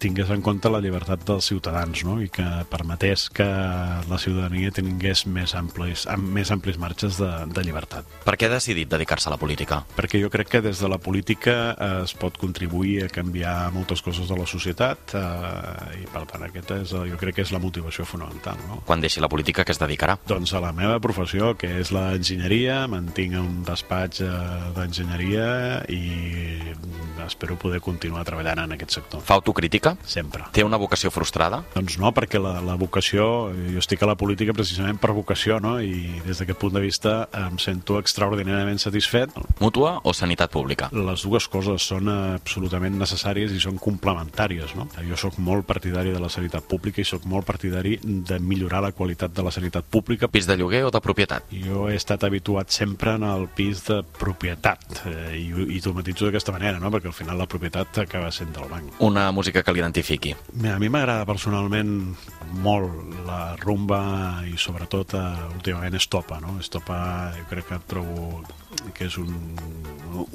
tingués 0.01 0.31
en 0.33 0.41
compte 0.41 0.71
la 0.73 0.79
llibertat 0.81 1.27
dels 1.29 1.45
ciutadans 1.51 2.01
no? 2.09 2.15
i 2.25 2.31
que 2.33 2.45
permetés 2.71 3.27
que 3.37 3.45
la 3.45 4.17
ciutadania 4.17 4.73
tingués 4.73 5.27
més 5.29 5.53
amplis, 5.61 6.07
més 6.17 6.49
amplis 6.55 6.79
marxes 6.81 7.19
de, 7.21 7.29
de 7.53 7.65
llibertat. 7.67 8.09
Per 8.25 8.35
què 8.41 8.49
ha 8.49 8.55
decidit 8.55 8.89
dedicar-se 8.89 9.29
a 9.29 9.35
la 9.35 9.37
política? 9.37 9.83
Perquè 9.93 10.23
jo 10.23 10.31
crec 10.33 10.49
que 10.55 10.63
des 10.65 10.81
de 10.81 10.89
la 10.89 10.97
política 10.97 11.75
es 11.99 12.17
pot 12.17 12.41
contribuir 12.41 13.03
a 13.05 13.11
canviar 13.13 13.69
moltes 13.77 14.01
coses 14.01 14.33
de 14.33 14.41
la 14.41 14.49
societat 14.49 15.19
eh, 15.21 16.01
i 16.01 16.09
per 16.15 16.25
tant 16.33 16.49
aquesta 16.49 16.81
és, 16.81 16.97
jo 17.13 17.21
crec 17.21 17.43
que 17.43 17.45
és 17.45 17.53
la 17.53 17.61
motivació 17.61 18.09
fonamental. 18.09 18.57
No? 18.71 18.81
Quan 18.89 19.05
deixi 19.05 19.21
la 19.21 19.29
política, 19.29 19.69
què 19.69 19.77
es 19.77 19.83
dedicarà? 19.85 20.17
Doncs 20.33 20.57
a 20.57 20.65
la 20.65 20.73
meva 20.73 20.97
professió, 21.05 21.53
que 21.61 21.75
és 21.85 21.93
l'enginyeria, 21.93 22.87
mantinc 22.89 23.37
un 23.45 23.61
despatx 23.69 24.25
eh, 24.25 24.35
d'enginyeria 24.81 25.53
i 25.93 26.03
espero 27.27 27.57
poder 27.59 27.81
continuar 27.81 28.25
treballant 28.27 28.63
en 28.65 28.77
aquest 28.77 28.97
sector. 28.99 29.23
Fa 29.25 29.37
autocrítica? 29.39 29.97
Sempre. 30.07 30.45
Té 30.53 30.65
una 30.65 30.79
vocació 30.81 31.11
frustrada? 31.15 31.63
Doncs 31.75 31.99
no, 32.01 32.13
perquè 32.17 32.41
la, 32.43 32.59
la 32.65 32.77
vocació, 32.81 33.51
jo 33.73 33.83
estic 33.83 34.03
a 34.03 34.11
la 34.11 34.17
política 34.19 34.55
precisament 34.57 35.01
per 35.03 35.13
vocació, 35.17 35.59
no? 35.63 35.77
I 35.81 36.23
des 36.27 36.41
d'aquest 36.41 36.61
punt 36.61 36.77
de 36.77 36.83
vista 36.85 37.17
em 37.47 37.59
sento 37.63 37.99
extraordinàriament 38.01 38.81
satisfet. 38.83 39.35
Mútua 39.61 39.97
o 40.05 40.15
sanitat 40.17 40.53
pública? 40.55 40.91
Les 40.95 41.27
dues 41.27 41.49
coses 41.53 41.87
són 41.91 42.11
absolutament 42.13 42.99
necessàries 43.01 43.53
i 43.55 43.61
són 43.63 43.81
complementàries, 43.83 44.77
no? 44.79 44.89
Jo 45.07 45.19
sóc 45.21 45.41
molt 45.43 45.67
partidari 45.69 46.15
de 46.15 46.23
la 46.23 46.31
sanitat 46.33 46.67
pública 46.69 47.03
i 47.03 47.09
sóc 47.09 47.27
molt 47.29 47.47
partidari 47.49 47.97
de 48.03 48.39
millorar 48.41 48.83
la 48.85 48.93
qualitat 48.97 49.35
de 49.35 49.45
la 49.47 49.53
sanitat 49.55 49.87
pública. 49.91 50.29
Pis 50.29 50.49
de 50.49 50.57
lloguer 50.59 50.85
o 50.87 50.93
de 50.95 51.03
propietat? 51.03 51.51
Jo 51.51 51.89
he 51.91 51.97
estat 51.99 52.25
habituat 52.27 52.73
sempre 52.75 53.17
en 53.17 53.27
el 53.27 53.47
pis 53.57 53.85
de 53.89 54.03
propietat 54.19 55.03
eh, 55.07 55.37
i, 55.39 55.49
i 55.77 55.81
t'ho 55.83 55.95
matitzo 55.97 56.29
d'aquesta 56.29 56.55
manera, 56.55 56.76
no? 56.83 56.91
perquè 56.93 57.11
al 57.11 57.17
final 57.17 57.39
la 57.41 57.49
propietat 57.51 58.03
acaba 58.05 58.31
sent 58.35 58.53
del 58.57 58.69
banc. 58.71 59.01
Una 59.05 59.29
música 59.33 59.63
que 59.63 59.75
l'identifiqui. 59.75 60.35
A 60.67 60.79
mi 60.83 60.91
m'agrada 60.93 61.27
personalment 61.29 61.97
molt 62.63 63.17
la 63.27 63.57
rumba 63.61 64.01
i 64.47 64.55
sobretot 64.61 65.17
uh, 65.19 65.49
últimament 65.57 65.97
Estopa, 65.99 66.39
no? 66.43 66.57
Estopa 66.63 66.99
jo 67.37 67.49
crec 67.51 67.69
que 67.71 67.81
trobo 67.91 68.45
que 68.95 69.09
és 69.09 69.17
un, 69.19 69.33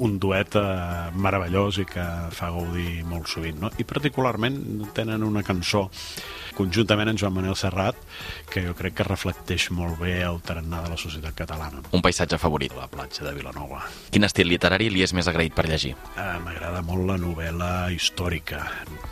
un 0.02 0.18
duet 0.20 0.56
uh, 0.58 1.08
meravellós 1.14 1.80
i 1.82 1.86
que 1.88 2.04
fa 2.34 2.50
gaudir 2.52 3.02
molt 3.08 3.30
sovint, 3.30 3.60
no? 3.62 3.72
I 3.78 3.88
particularment 3.88 4.92
tenen 4.96 5.24
una 5.26 5.44
cançó 5.46 5.88
conjuntament 6.56 7.12
amb 7.12 7.20
Joan 7.20 7.34
Manel 7.36 7.56
Serrat, 7.58 7.98
que 8.50 8.62
jo 8.66 8.74
crec 8.78 8.98
que 8.98 9.06
reflecteix 9.08 9.70
molt 9.74 9.98
bé 10.02 10.18
el 10.26 10.40
tarannà 10.44 10.82
de 10.84 10.92
la 10.92 11.00
societat 11.00 11.36
catalana. 11.38 11.82
Un 11.92 12.04
paisatge 12.04 12.38
favorit? 12.40 12.74
La 12.78 12.88
platja 12.92 13.26
de 13.26 13.34
Vilanova. 13.36 13.82
Quin 14.12 14.28
estil 14.28 14.50
literari 14.52 14.90
li 14.92 15.04
és 15.04 15.14
més 15.16 15.28
agraït 15.30 15.56
per 15.56 15.66
llegir? 15.68 15.94
Uh, 16.16 16.38
M'agrada 16.44 16.84
molt 16.86 17.08
la 17.10 17.18
novel·la 17.20 17.72
històrica. 17.94 18.62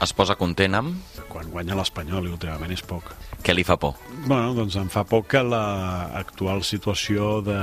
Es 0.01 0.15
posa 0.17 0.39
content 0.41 0.79
amb? 0.79 1.19
Quan 1.31 1.51
guanya 1.53 1.79
l'Espanyol, 1.79 2.29
i 2.29 2.35
últimament 2.37 2.75
és 2.77 2.85
poc. 2.87 3.13
Què 3.41 3.55
li 3.57 3.65
fa 3.65 3.77
por? 3.81 3.97
Bueno, 4.21 4.53
doncs 4.53 4.77
em 4.77 4.89
fa 4.93 5.01
por 5.09 5.25
que 5.25 5.41
l'actual 5.41 6.61
situació 6.67 7.41
de 7.45 7.61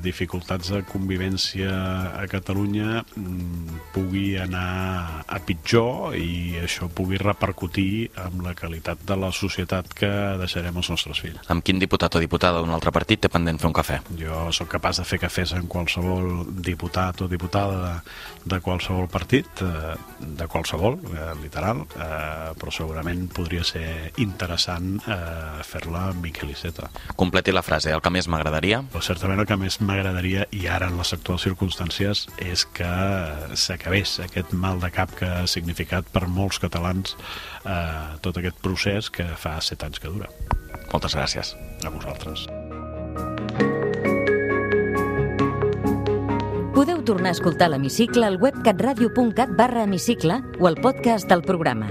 dificultats 0.00 0.70
de 0.72 0.80
convivència 0.88 1.68
a 2.16 2.24
Catalunya 2.30 3.02
mm, 3.02 3.80
pugui 3.92 4.38
anar 4.40 5.24
a 5.28 5.40
pitjor 5.44 6.16
i 6.16 6.56
això 6.62 6.88
pugui 6.88 7.20
repercutir 7.20 8.08
amb 8.24 8.40
la 8.46 8.54
qualitat 8.56 9.04
de 9.04 9.18
la 9.20 9.28
societat 9.36 9.92
que 9.92 10.10
deixarem 10.40 10.80
als 10.80 10.88
nostres 10.94 11.20
fills. 11.20 11.44
Amb 11.52 11.64
quin 11.66 11.80
diputat 11.82 12.16
o 12.16 12.24
diputada 12.24 12.62
d'un 12.62 12.72
altre 12.72 12.94
partit 12.94 13.20
té 13.20 13.32
pendent 13.32 13.60
fer 13.60 13.68
un 13.68 13.76
cafè? 13.76 14.00
Jo 14.16 14.46
sóc 14.54 14.72
capaç 14.78 15.02
de 15.02 15.06
fer 15.08 15.20
cafès 15.20 15.52
en 15.58 15.68
qualsevol 15.68 16.46
diputat 16.64 17.20
o 17.20 17.28
diputada 17.28 17.82
de, 17.84 17.94
de 18.54 18.60
qualsevol 18.64 19.10
partit, 19.12 19.60
eh, 19.60 19.94
de 20.40 20.48
qualsevol, 20.48 20.98
eh, 21.12 21.30
literal, 21.42 21.84
eh, 21.84 22.56
però 22.56 22.72
segurament 22.72 23.28
podria 23.34 23.66
ser 23.66 24.14
interessant 24.24 24.96
eh, 25.04 25.17
fer-la 25.66 26.08
amb 26.12 26.24
Miquel 26.24 26.52
Iceta. 26.52 26.88
Completi 27.18 27.52
la 27.54 27.64
frase, 27.66 27.92
el 27.94 28.02
que 28.04 28.12
més 28.14 28.28
m'agradaria? 28.30 28.80
Però 28.92 29.02
certament 29.04 29.42
el 29.42 29.48
que 29.48 29.58
més 29.60 29.78
m'agradaria, 29.84 30.46
i 30.54 30.66
ara 30.70 30.90
en 30.90 30.98
les 31.00 31.12
actuals 31.16 31.44
circumstàncies, 31.46 32.26
és 32.44 32.64
que 32.76 32.92
s'acabés 33.58 34.18
aquest 34.24 34.54
mal 34.54 34.80
de 34.82 34.92
cap 34.94 35.14
que 35.18 35.28
ha 35.28 35.46
significat 35.50 36.08
per 36.12 36.26
molts 36.28 36.60
catalans 36.62 37.16
eh, 37.64 38.16
tot 38.24 38.40
aquest 38.40 38.60
procés 38.64 39.12
que 39.14 39.28
fa 39.36 39.58
set 39.64 39.84
anys 39.86 40.02
que 40.02 40.12
dura. 40.12 40.30
Moltes 40.92 41.16
gràcies. 41.16 41.54
A 41.84 41.92
vosaltres. 41.94 42.46
Podeu 46.74 47.02
tornar 47.02 47.32
a 47.32 47.36
escoltar 47.36 47.70
l'Hemicicle 47.72 48.26
al 48.26 48.38
web 48.42 48.60
catradio.cat 48.64 49.56
barra 49.58 49.82
hemicicle 49.86 50.42
o 50.60 50.70
al 50.70 50.78
podcast 50.78 51.26
del 51.30 51.42
programa 51.42 51.90